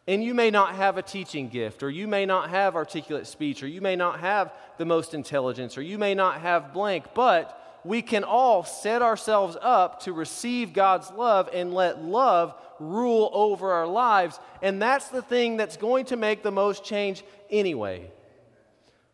and 0.09 0.23
you 0.23 0.33
may 0.33 0.49
not 0.49 0.73
have 0.73 0.97
a 0.97 1.03
teaching 1.03 1.49
gift, 1.49 1.83
or 1.83 1.89
you 1.91 2.07
may 2.07 2.25
not 2.25 2.49
have 2.49 2.75
articulate 2.75 3.27
speech, 3.27 3.61
or 3.61 3.67
you 3.67 3.79
may 3.79 3.95
not 3.95 4.19
have 4.19 4.51
the 4.79 4.85
most 4.85 5.13
intelligence, 5.13 5.77
or 5.77 5.83
you 5.83 5.99
may 5.99 6.15
not 6.15 6.41
have 6.41 6.73
blank, 6.73 7.05
but 7.13 7.58
we 7.83 8.01
can 8.01 8.23
all 8.23 8.63
set 8.63 9.01
ourselves 9.01 9.57
up 9.61 10.01
to 10.01 10.13
receive 10.13 10.73
God's 10.73 11.11
love 11.11 11.49
and 11.53 11.73
let 11.73 12.03
love 12.03 12.55
rule 12.79 13.29
over 13.33 13.71
our 13.71 13.87
lives. 13.87 14.39
And 14.61 14.81
that's 14.81 15.09
the 15.09 15.21
thing 15.21 15.57
that's 15.57 15.77
going 15.77 16.05
to 16.05 16.15
make 16.15 16.43
the 16.43 16.51
most 16.51 16.83
change 16.83 17.23
anyway. 17.49 18.11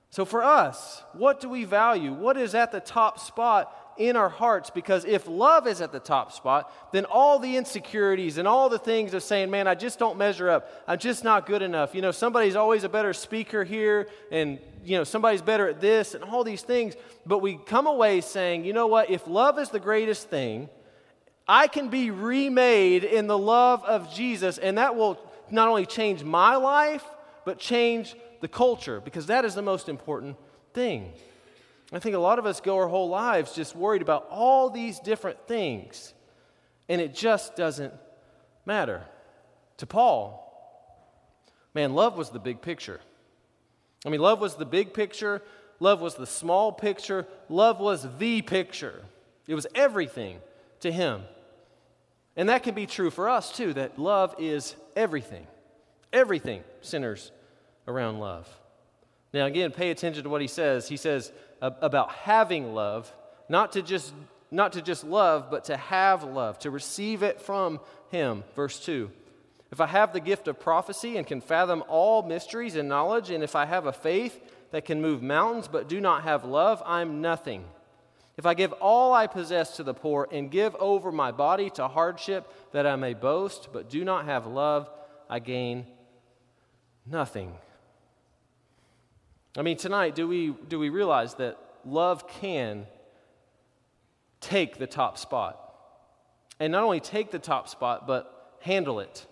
So, 0.10 0.24
for 0.24 0.44
us, 0.44 1.04
what 1.14 1.42
do 1.42 1.50
we 1.50 1.66
value? 1.66 2.14
What 2.14 2.38
is 2.38 2.56
at 2.56 2.72
the 2.72 2.80
top 2.80 3.20
spot 3.20 3.76
in 3.98 4.16
our 4.16 4.30
hearts? 4.30 4.70
Because 4.70 5.06
if 5.06 5.28
love 5.28 5.68
is 5.68 5.82
at 5.82 5.92
the 5.92 6.00
top 6.00 6.32
spot, 6.32 6.72
then 6.92 7.06
all 7.06 7.40
the 7.40 7.58
insecurities 7.58 8.38
and 8.38 8.48
all 8.48 8.70
the 8.70 8.80
things 8.80 9.14
of 9.14 9.24
saying, 9.24 9.50
man, 9.50 9.68
I 9.68 9.76
just 9.76 10.00
don't 10.00 10.18
measure 10.18 10.50
up. 10.50 10.70
I'm 10.88 11.00
just 11.00 11.24
not 11.24 11.46
good 11.46 11.62
enough. 11.62 11.96
You 11.96 12.02
know, 12.02 12.12
somebody's 12.12 12.56
always 12.56 12.84
a 12.84 12.90
better 12.90 13.14
speaker 13.14 13.64
here, 13.64 14.08
and, 14.32 14.60
you 14.84 14.98
know, 14.98 15.04
somebody's 15.04 15.42
better 15.42 15.68
at 15.68 15.82
this, 15.82 16.14
and 16.14 16.24
all 16.24 16.44
these 16.44 16.62
things. 16.62 16.96
But 17.26 17.40
we 17.40 17.58
come 17.58 17.88
away 17.88 18.22
saying, 18.22 18.66
you 18.66 18.74
know 18.74 18.88
what? 18.88 19.10
If 19.10 19.28
love 19.28 19.60
is 19.60 19.70
the 19.70 19.80
greatest 19.80 20.30
thing, 20.30 20.70
I 21.48 21.68
can 21.68 21.90
be 21.90 22.12
remade 22.12 23.04
in 23.04 23.28
the 23.28 23.38
love 23.38 23.84
of 23.86 24.14
Jesus, 24.14 24.58
and 24.58 24.78
that 24.78 24.96
will 24.96 25.20
not 25.52 25.68
only 25.68 25.86
change 25.86 26.24
my 26.24 26.56
life, 26.56 27.04
but 27.46 27.60
change 27.60 28.16
the 28.42 28.48
culture, 28.48 29.00
because 29.00 29.28
that 29.28 29.46
is 29.46 29.56
the 29.56 29.62
most 29.62 29.88
important 29.88 30.38
thing. 30.74 31.14
I 31.94 32.00
think 32.00 32.16
a 32.16 32.20
lot 32.20 32.40
of 32.40 32.46
us 32.46 32.62
go 32.62 32.78
our 32.78 32.88
whole 32.88 33.10
lives 33.10 33.54
just 33.54 33.76
worried 33.76 34.02
about 34.02 34.28
all 34.30 34.70
these 34.70 35.00
different 35.00 35.48
things, 35.48 36.14
and 36.90 37.00
it 37.00 37.14
just 37.14 37.56
doesn't 37.56 37.94
matter. 38.66 39.04
To 39.78 39.86
Paul, 39.86 40.42
man, 41.74 41.94
love 41.94 42.18
was 42.18 42.30
the 42.30 42.40
big 42.40 42.62
picture. 42.62 43.02
I 44.06 44.10
mean, 44.10 44.22
love 44.22 44.40
was 44.40 44.56
the 44.56 44.66
big 44.66 44.94
picture, 44.94 45.42
love 45.80 46.02
was 46.02 46.16
the 46.16 46.26
small 46.26 46.72
picture, 46.72 47.28
love 47.50 47.80
was 47.80 48.08
the 48.18 48.42
picture. 48.42 49.04
It 49.48 49.56
was 49.56 49.68
everything 49.76 50.40
to 50.80 50.92
him. 50.92 51.24
And 52.36 52.50
that 52.50 52.64
can 52.64 52.76
be 52.76 52.86
true 52.86 53.12
for 53.12 53.30
us 53.30 53.56
too, 53.56 53.74
that 53.74 54.00
love 54.00 54.36
is 54.40 54.76
everything. 54.96 55.48
Everything 56.12 56.64
sinners 56.82 57.32
around 57.88 58.20
love. 58.20 58.48
Now, 59.34 59.46
again, 59.46 59.72
pay 59.72 59.92
attention 59.92 60.24
to 60.24 60.30
what 60.30 60.42
he 60.42 60.48
says. 60.48 60.88
He 60.88 60.96
says 60.98 61.32
about 61.62 62.12
having 62.12 62.74
love, 62.74 63.12
not 63.50 63.74
to 63.74 63.82
just 63.82 64.14
not 64.52 64.74
to 64.74 64.82
just 64.82 65.04
love, 65.04 65.50
but 65.50 65.66
to 65.66 65.76
have 65.76 66.24
love, 66.24 66.60
to 66.60 66.72
receive 66.72 67.24
it 67.24 67.42
from 67.42 67.80
him. 68.10 68.44
Verse 68.56 68.80
2. 68.80 69.12
If 69.72 69.82
I 69.82 69.88
have 69.88 70.14
the 70.14 70.20
gift 70.20 70.48
of 70.48 70.60
prophecy 70.60 71.18
and 71.18 71.28
can 71.28 71.42
fathom 71.42 71.84
all 71.90 72.24
mysteries 72.24 72.76
and 72.76 72.88
knowledge, 72.88 73.32
and 73.32 73.44
if 73.44 73.56
I 73.56 73.66
have 73.66 73.86
a 73.88 73.92
faith 73.92 74.40
that 74.72 74.86
can 74.86 75.02
move 75.02 75.22
mountains 75.22 75.68
but 75.68 75.90
do 75.90 76.00
not 76.00 76.24
have 76.24 76.46
love, 76.46 76.82
I'm 76.86 77.22
nothing. 77.22 77.66
If 78.38 78.46
I 78.46 78.54
give 78.54 78.74
all 78.74 79.14
I 79.14 79.28
possess 79.28 79.78
to 79.78 79.84
the 79.84 79.94
poor 79.94 80.28
and 80.32 80.52
give 80.52 80.76
over 80.76 81.12
my 81.12 81.32
body 81.32 81.70
to 81.72 81.88
hardship 81.88 82.52
that 82.72 82.86
I 82.86 82.96
may 82.96 83.14
boast 83.14 83.70
but 83.74 83.90
do 83.90 84.04
not 84.04 84.26
have 84.26 84.46
love, 84.46 84.90
I 85.30 85.40
gain 85.40 85.86
nothing. 87.06 87.54
I 89.58 89.62
mean, 89.62 89.78
tonight, 89.78 90.16
do 90.16 90.28
we, 90.28 90.54
do 90.68 90.78
we 90.80 90.90
realize 90.90 91.36
that 91.36 91.58
love 91.86 92.28
can 92.28 92.88
take 94.42 94.78
the 94.78 94.88
top 94.88 95.18
spot? 95.18 95.60
And 96.60 96.72
not 96.72 96.84
only 96.84 97.00
take 97.00 97.32
the 97.32 97.40
top 97.40 97.70
spot, 97.70 98.06
but 98.06 98.58
handle 98.60 99.00
it. 99.00 99.26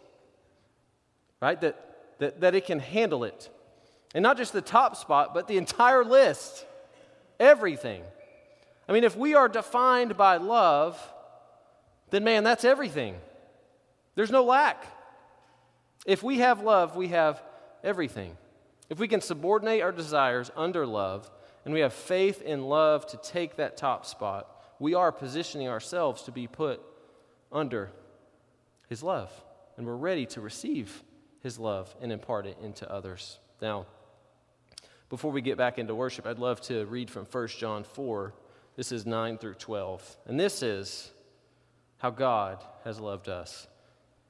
Right? 1.42 1.60
That, 1.60 1.76
that, 2.20 2.42
that 2.42 2.56
it 2.56 2.66
can 2.66 2.80
handle 2.80 3.24
it. 3.26 3.50
And 4.16 4.24
not 4.24 4.38
just 4.38 4.54
the 4.54 4.62
top 4.62 4.96
spot, 4.96 5.34
but 5.34 5.48
the 5.48 5.58
entire 5.58 6.06
list. 6.06 6.66
Everything. 7.40 8.04
I 8.88 8.94
mean, 8.94 9.04
if 9.04 9.18
we 9.18 9.34
are 9.34 9.50
defined 9.50 10.16
by 10.16 10.38
love, 10.38 11.00
then 12.12 12.24
man, 12.24 12.44
that's 12.44 12.64
everything. 12.64 13.16
There's 14.16 14.32
no 14.32 14.44
lack. 14.44 14.86
If 16.06 16.24
we 16.24 16.40
have 16.40 16.62
love, 16.62 16.96
we 16.96 17.10
have 17.10 17.42
everything. 17.84 18.38
If 18.89 19.00
we 19.00 19.08
can 19.08 19.22
subordinate 19.22 19.82
our 19.82 19.91
desires 19.91 20.52
under 20.56 20.86
love, 20.86 21.30
and 21.65 21.74
we 21.74 21.80
have 21.80 21.93
faith 21.93 22.41
in 22.41 22.63
love 22.63 23.06
to 23.08 23.17
take 23.17 23.56
that 23.56 23.78
top 23.78 24.06
spot, 24.06 24.48
we 24.80 24.93
are 24.93 25.12
positioning 25.12 25.69
ourselves 25.69 26.24
to 26.24 26.32
be 26.32 26.48
put 26.48 26.82
under 27.52 27.91
His 28.89 29.02
love. 29.02 29.32
And 29.78 29.88
we're 29.88 29.96
ready 29.96 30.26
to 30.28 30.41
receive 30.41 31.04
His 31.41 31.58
love 31.58 31.96
and 32.02 32.12
impart 32.12 32.46
it 32.46 32.58
into 32.62 32.91
others. 32.91 33.39
Now, 33.62 33.86
before 35.10 35.32
we 35.32 35.41
get 35.41 35.58
back 35.58 35.80
into 35.80 35.96
worship, 35.96 36.26
I'd 36.26 36.39
love 36.39 36.60
to 36.62 36.86
read 36.86 37.10
from 37.10 37.26
1 37.26 37.48
John 37.48 37.84
4. 37.84 38.34
This 38.76 38.91
is 38.91 39.06
9 39.06 39.38
through 39.38 39.54
12. 39.56 40.17
And 40.26 40.39
this 40.39 40.62
is 40.62 41.12
how 42.00 42.10
God 42.10 42.63
has 42.84 43.00
loved 43.00 43.30
us. 43.30 43.67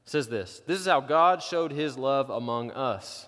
It 0.06 0.10
says 0.10 0.28
this 0.28 0.62
This 0.68 0.80
is 0.80 0.86
how 0.86 1.00
God 1.02 1.42
showed 1.42 1.72
His 1.72 1.98
love 1.98 2.30
among 2.30 2.72
us 2.72 3.28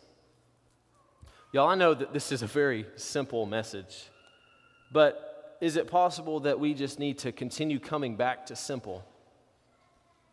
Y'all, 1.53 1.67
I 1.67 1.75
know 1.75 1.93
that 1.93 2.13
this 2.13 2.31
is 2.31 2.43
a 2.43 2.47
very 2.47 2.85
simple 2.95 3.45
message, 3.45 4.09
but 4.89 5.57
is 5.59 5.75
it 5.75 5.87
possible 5.87 6.39
that 6.41 6.57
we 6.57 6.73
just 6.73 6.97
need 6.97 7.17
to 7.19 7.33
continue 7.33 7.77
coming 7.77 8.15
back 8.15 8.45
to 8.45 8.55
simple? 8.55 9.03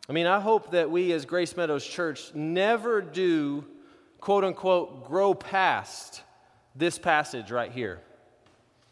I 0.09 0.13
mean, 0.13 0.27
I 0.27 0.39
hope 0.39 0.71
that 0.71 0.93
we 0.93 1.13
as 1.13 1.25
Grace 1.25 1.57
Meadows 1.57 1.85
Church 1.85 2.33
never 2.35 3.03
do, 3.03 3.65
quote 4.21 4.45
unquote, 4.45 5.09
grow 5.09 5.35
past 5.35 6.23
this 6.77 7.01
passage 7.01 7.51
right 7.51 7.73
here. 7.73 7.99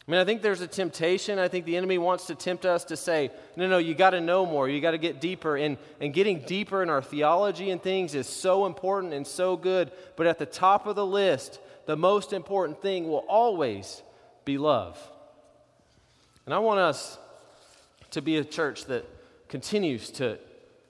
I 0.07 0.11
mean, 0.11 0.21
I 0.21 0.25
think 0.25 0.43
there's 0.43 0.61
a 0.61 0.67
temptation. 0.67 1.39
I 1.39 1.47
think 1.47 1.65
the 1.65 1.77
enemy 1.77 1.99
wants 1.99 2.27
to 2.27 2.35
tempt 2.35 2.67
us 2.67 2.85
to 2.87 2.97
say, 2.97 3.31
no, 3.55 3.69
no, 3.69 3.79
you 3.79 3.95
got 3.95 4.11
to 4.11 4.21
know 4.21 4.45
more. 4.45 4.69
You 4.69 4.81
got 4.81 4.93
to 4.93 4.99
get 4.99 5.21
deeper. 5.21 5.57
And, 5.57 5.79
and 6.01 6.12
getting 6.12 6.41
deeper 6.41 6.83
in 6.83 6.91
our 6.91 7.03
theology 7.03 7.71
and 7.71 7.81
things 7.81 8.17
is 8.17 8.27
so 8.27 8.67
important 8.67 9.15
and 9.15 9.27
so 9.27 9.57
good. 9.57 9.93
But 10.17 10.27
at 10.27 10.39
the 10.39 10.47
top 10.47 10.87
of 10.87 10.97
the 10.97 11.07
list 11.07 11.61
the 11.87 11.96
most 11.96 12.33
important 12.33 12.83
thing 12.83 13.09
will 13.09 13.25
always 13.29 14.03
be 14.44 14.59
love. 14.59 14.99
And 16.44 16.55
I 16.55 16.59
want 16.59 16.81
us 16.81 17.18
to 18.11 18.22
be 18.22 18.37
a 18.37 18.44
church 18.44 18.85
that 18.87 19.05
continues 19.49 20.11
to 20.12 20.38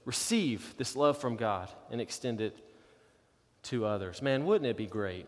receive 0.04 0.74
this 0.78 0.96
love 0.96 1.18
from 1.18 1.37
God 1.37 1.68
and 1.90 2.00
extend 2.00 2.40
it 2.40 2.56
to 3.64 3.85
others. 3.85 4.22
Man, 4.22 4.44
wouldn't 4.44 4.68
it 4.68 4.76
be 4.76 4.87
great 4.87 5.26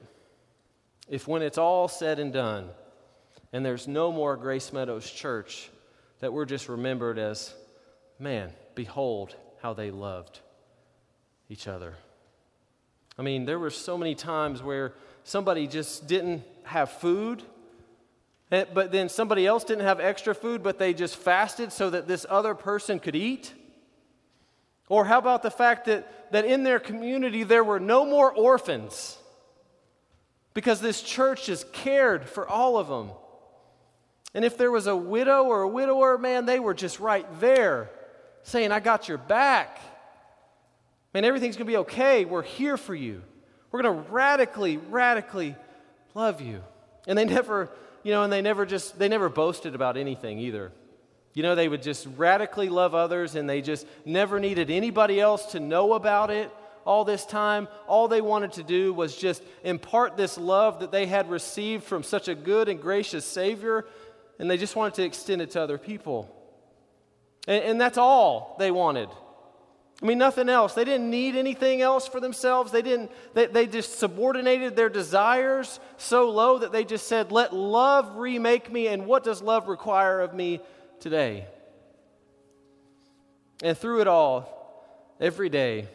if, 1.09 1.27
when 1.27 1.43
it's 1.43 1.59
all 1.59 1.89
said 1.89 2.19
and 2.19 2.33
done, 2.33 2.69
and 3.53 3.65
there's 3.65 3.89
no 3.89 4.13
more 4.13 4.37
Grace 4.37 4.73
Meadows 4.73 5.11
Church, 5.11 5.71
that 6.21 6.33
we're 6.33 6.45
just 6.45 6.69
remembered 6.69 7.19
as, 7.19 7.55
man, 8.19 8.53
behold 8.75 9.35
how 9.63 9.73
they 9.73 9.91
loved 9.91 10.41
each 11.49 11.67
other. 11.67 11.95
I 13.19 13.23
mean, 13.23 13.47
there 13.47 13.59
were 13.59 13.71
so 13.71 13.97
many 13.97 14.15
times 14.15 14.63
where 14.63 14.93
somebody 15.25 15.67
just 15.67 16.07
didn't 16.07 16.43
have 16.65 16.91
food, 16.91 17.43
eh, 18.51 18.65
but 18.73 18.93
then 18.93 19.09
somebody 19.09 19.47
else 19.47 19.65
didn't 19.65 19.85
have 19.85 20.01
extra 20.01 20.35
food, 20.35 20.63
but 20.63 20.79
they 20.79 20.95
just 20.95 21.17
fasted 21.17 21.73
so 21.73 21.91
that 21.91 22.07
this 22.07 22.27
other 22.29 22.55
person 22.55 22.99
could 22.99 23.17
eat? 23.17 23.53
Or 24.89 25.05
how 25.05 25.19
about 25.19 25.43
the 25.43 25.51
fact 25.51 25.87
that, 25.87 26.33
that 26.33 26.45
in 26.45 26.63
their 26.63 26.81
community 26.81 27.43
there 27.43 27.65
were 27.65 27.81
no 27.81 28.07
more 28.07 28.33
orphans? 28.33 29.19
Because 30.55 30.81
this 30.81 31.03
church 31.03 31.47
just 31.47 31.73
cared 31.73 32.29
for 32.29 32.49
all 32.49 32.79
of 32.79 32.89
them. 32.89 33.11
And 34.35 34.45
if 34.45 34.57
there 34.57 34.71
was 34.71 34.87
a 34.87 34.97
widow 34.97 35.45
or 35.45 35.63
a 35.63 35.69
widower, 35.69 36.19
man, 36.19 36.47
they 36.47 36.59
were 36.59 36.75
just 36.75 37.01
right 37.01 37.27
there 37.41 37.91
saying, 38.43 38.73
I 38.73 38.81
got 38.81 39.09
your 39.09 39.19
back. 39.19 39.81
Man, 41.13 41.25
everything's 41.25 41.57
going 41.57 41.67
to 41.67 41.73
be 41.73 41.79
okay. 41.79 42.25
We're 42.25 42.43
here 42.43 42.77
for 42.77 42.95
you. 42.95 43.23
We're 43.71 43.83
going 43.83 43.95
to 44.05 44.11
radically, 44.11 44.77
radically 44.77 45.57
love 46.15 46.41
you. 46.41 46.63
And 47.07 47.19
they 47.19 47.25
never, 47.25 47.71
you 48.03 48.13
know, 48.13 48.23
and 48.23 48.33
they 48.33 48.43
never 48.43 48.67
just, 48.67 48.99
they 48.99 49.09
never 49.09 49.29
boasted 49.29 49.75
about 49.75 49.97
anything 49.97 50.39
either. 50.39 50.73
You 51.35 51.43
know, 51.43 51.55
they 51.55 51.69
would 51.69 51.83
just 51.83 52.07
radically 52.17 52.69
love 52.69 52.95
others 52.95 53.35
and 53.35 53.49
they 53.49 53.61
just 53.61 53.87
never 54.05 54.41
needed 54.41 54.71
anybody 54.71 55.21
else 55.21 55.53
to 55.53 55.61
know 55.61 55.93
about 55.93 56.31
it 56.31 56.51
all 56.85 57.05
this 57.05 57.27
time. 57.27 57.69
All 57.87 58.09
they 58.09 58.23
wanted 58.23 58.53
to 58.55 58.63
do 58.63 58.93
was 58.95 59.15
just 59.15 59.43
impart 59.63 60.17
this 60.17 60.39
love 60.39 60.81
that 60.81 60.91
they 60.91 61.07
had 61.07 61.31
received 61.31 61.85
from 61.85 62.03
such 62.03 62.29
a 62.29 62.35
good 62.35 62.69
and 62.69 62.81
gracious 62.81 63.27
Savior, 63.27 63.85
and 64.39 64.51
they 64.51 64.57
just 64.57 64.75
wanted 64.75 64.95
to 64.95 65.05
extend 65.05 65.43
it 65.43 65.51
to 65.51 65.61
other 65.61 65.77
people. 65.77 66.35
And, 67.47 67.63
and 67.63 67.81
that's 67.81 67.99
all 67.99 68.57
they 68.59 68.71
wanted. 68.71 69.11
I 70.01 70.07
mean, 70.07 70.19
nothing 70.19 70.49
else. 70.49 70.75
They 70.75 70.85
didn't 70.85 71.11
need 71.11 71.35
anything 71.35 71.83
else 71.83 72.07
for 72.07 72.21
themselves. 72.21 72.71
They 72.71 72.83
didn't, 72.83 73.11
they, 73.35 73.47
they 73.47 73.67
just 73.67 73.99
subordinated 73.99 74.77
their 74.77 74.89
desires 74.89 75.81
so 75.97 76.31
low 76.31 76.59
that 76.59 76.71
they 76.71 76.85
just 76.85 77.09
said, 77.09 77.33
Let 77.33 77.53
love 77.53 78.17
remake 78.17 78.71
me. 78.71 78.87
And 78.87 79.07
what 79.07 79.25
does 79.25 79.43
love 79.43 79.67
require 79.67 80.21
of 80.21 80.35
me 80.35 80.61
today? 81.01 81.47
And 83.61 83.77
through 83.77 84.03
it 84.03 84.07
all, 84.07 84.55
every 85.21 85.49
day, 85.49 85.89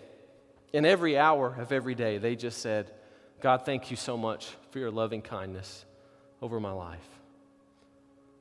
in 0.73 0.85
every 0.85 1.17
hour 1.17 1.55
of 1.57 1.71
every 1.71 1.95
day, 1.95 2.17
they 2.17 2.35
just 2.35 2.57
said, 2.57 2.91
God, 3.39 3.65
thank 3.65 3.89
you 3.89 3.95
so 3.95 4.17
much 4.17 4.49
for 4.71 4.79
your 4.79 4.91
loving 4.91 5.21
kindness 5.21 5.85
over 6.41 6.59
my 6.59 6.71
life. 6.71 6.99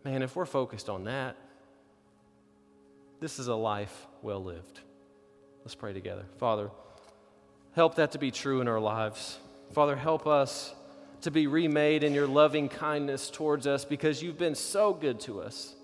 Man, 0.04 0.22
if 0.22 0.34
we're 0.34 0.44
focused 0.44 0.88
on 0.88 1.04
that, 1.04 1.36
this 3.20 3.38
is 3.38 3.46
a 3.46 3.54
life 3.54 4.08
well 4.22 4.42
lived. 4.42 4.80
Let's 5.64 5.74
pray 5.76 5.92
together. 5.92 6.24
Father, 6.38 6.70
help 7.74 7.94
that 7.94 8.12
to 8.12 8.18
be 8.18 8.30
true 8.30 8.60
in 8.60 8.68
our 8.68 8.80
lives. 8.80 9.38
Father, 9.72 9.94
help 9.94 10.26
us 10.26 10.74
to 11.20 11.30
be 11.30 11.46
remade 11.46 12.02
in 12.02 12.14
your 12.14 12.26
loving 12.26 12.68
kindness 12.68 13.30
towards 13.30 13.66
us 13.66 13.84
because 13.84 14.22
you've 14.22 14.38
been 14.38 14.56
so 14.56 14.92
good 14.92 15.20
to 15.20 15.40
us. 15.40 15.74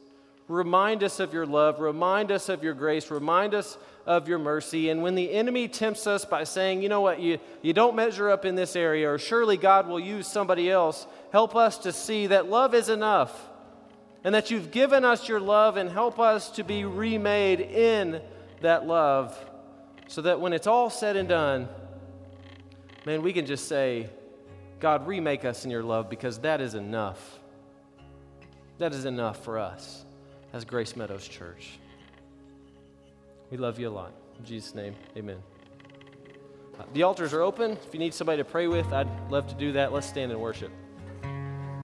Remind 0.48 1.04
us 1.04 1.20
of 1.20 1.32
your 1.32 1.46
love, 1.46 1.78
remind 1.78 2.32
us 2.32 2.48
of 2.48 2.64
your 2.64 2.74
grace, 2.74 3.10
remind 3.10 3.54
us 3.54 3.78
of 4.06 4.28
your 4.28 4.38
mercy. 4.38 4.88
And 4.88 5.02
when 5.02 5.14
the 5.14 5.30
enemy 5.30 5.68
tempts 5.68 6.06
us 6.06 6.24
by 6.24 6.44
saying, 6.44 6.82
you 6.82 6.88
know 6.88 7.02
what, 7.02 7.20
you, 7.20 7.38
you 7.62 7.72
don't 7.72 7.94
measure 7.94 8.30
up 8.30 8.44
in 8.44 8.56
this 8.56 8.74
area, 8.74 9.08
or 9.08 9.18
surely 9.18 9.58
God 9.58 9.86
will 9.86 10.00
use 10.00 10.26
somebody 10.26 10.70
else, 10.70 11.06
help 11.32 11.54
us 11.54 11.78
to 11.78 11.92
see 11.92 12.28
that 12.28 12.48
love 12.48 12.74
is 12.74 12.88
enough 12.88 13.48
and 14.24 14.34
that 14.34 14.50
you've 14.50 14.70
given 14.70 15.04
us 15.04 15.28
your 15.28 15.38
love 15.38 15.76
and 15.76 15.90
help 15.90 16.18
us 16.18 16.50
to 16.52 16.64
be 16.64 16.84
remade 16.84 17.60
in 17.60 18.20
that 18.60 18.86
love 18.86 19.38
so 20.08 20.22
that 20.22 20.40
when 20.40 20.52
it's 20.52 20.66
all 20.66 20.90
said 20.90 21.16
and 21.16 21.28
done, 21.28 21.68
man, 23.04 23.22
we 23.22 23.32
can 23.32 23.46
just 23.46 23.68
say, 23.68 24.08
God, 24.80 25.06
remake 25.06 25.44
us 25.44 25.64
in 25.64 25.70
your 25.70 25.82
love 25.82 26.08
because 26.08 26.38
that 26.40 26.60
is 26.60 26.74
enough. 26.74 27.38
That 28.78 28.92
is 28.92 29.04
enough 29.04 29.44
for 29.44 29.58
us 29.58 30.04
as 30.52 30.64
Grace 30.64 30.96
Meadows 30.96 31.28
Church. 31.28 31.78
We 33.50 33.58
love 33.58 33.78
you 33.78 33.88
a 33.88 33.90
lot. 33.90 34.12
In 34.38 34.44
Jesus' 34.44 34.74
name, 34.74 34.94
amen. 35.16 35.42
Uh, 36.78 36.84
the 36.94 37.02
altars 37.02 37.34
are 37.34 37.42
open. 37.42 37.72
If 37.72 37.92
you 37.92 37.98
need 37.98 38.14
somebody 38.14 38.38
to 38.38 38.44
pray 38.44 38.66
with, 38.66 38.92
I'd 38.92 39.08
love 39.30 39.46
to 39.48 39.54
do 39.54 39.72
that. 39.72 39.92
Let's 39.92 40.06
stand 40.06 40.32
and 40.32 40.40
worship. 40.40 40.70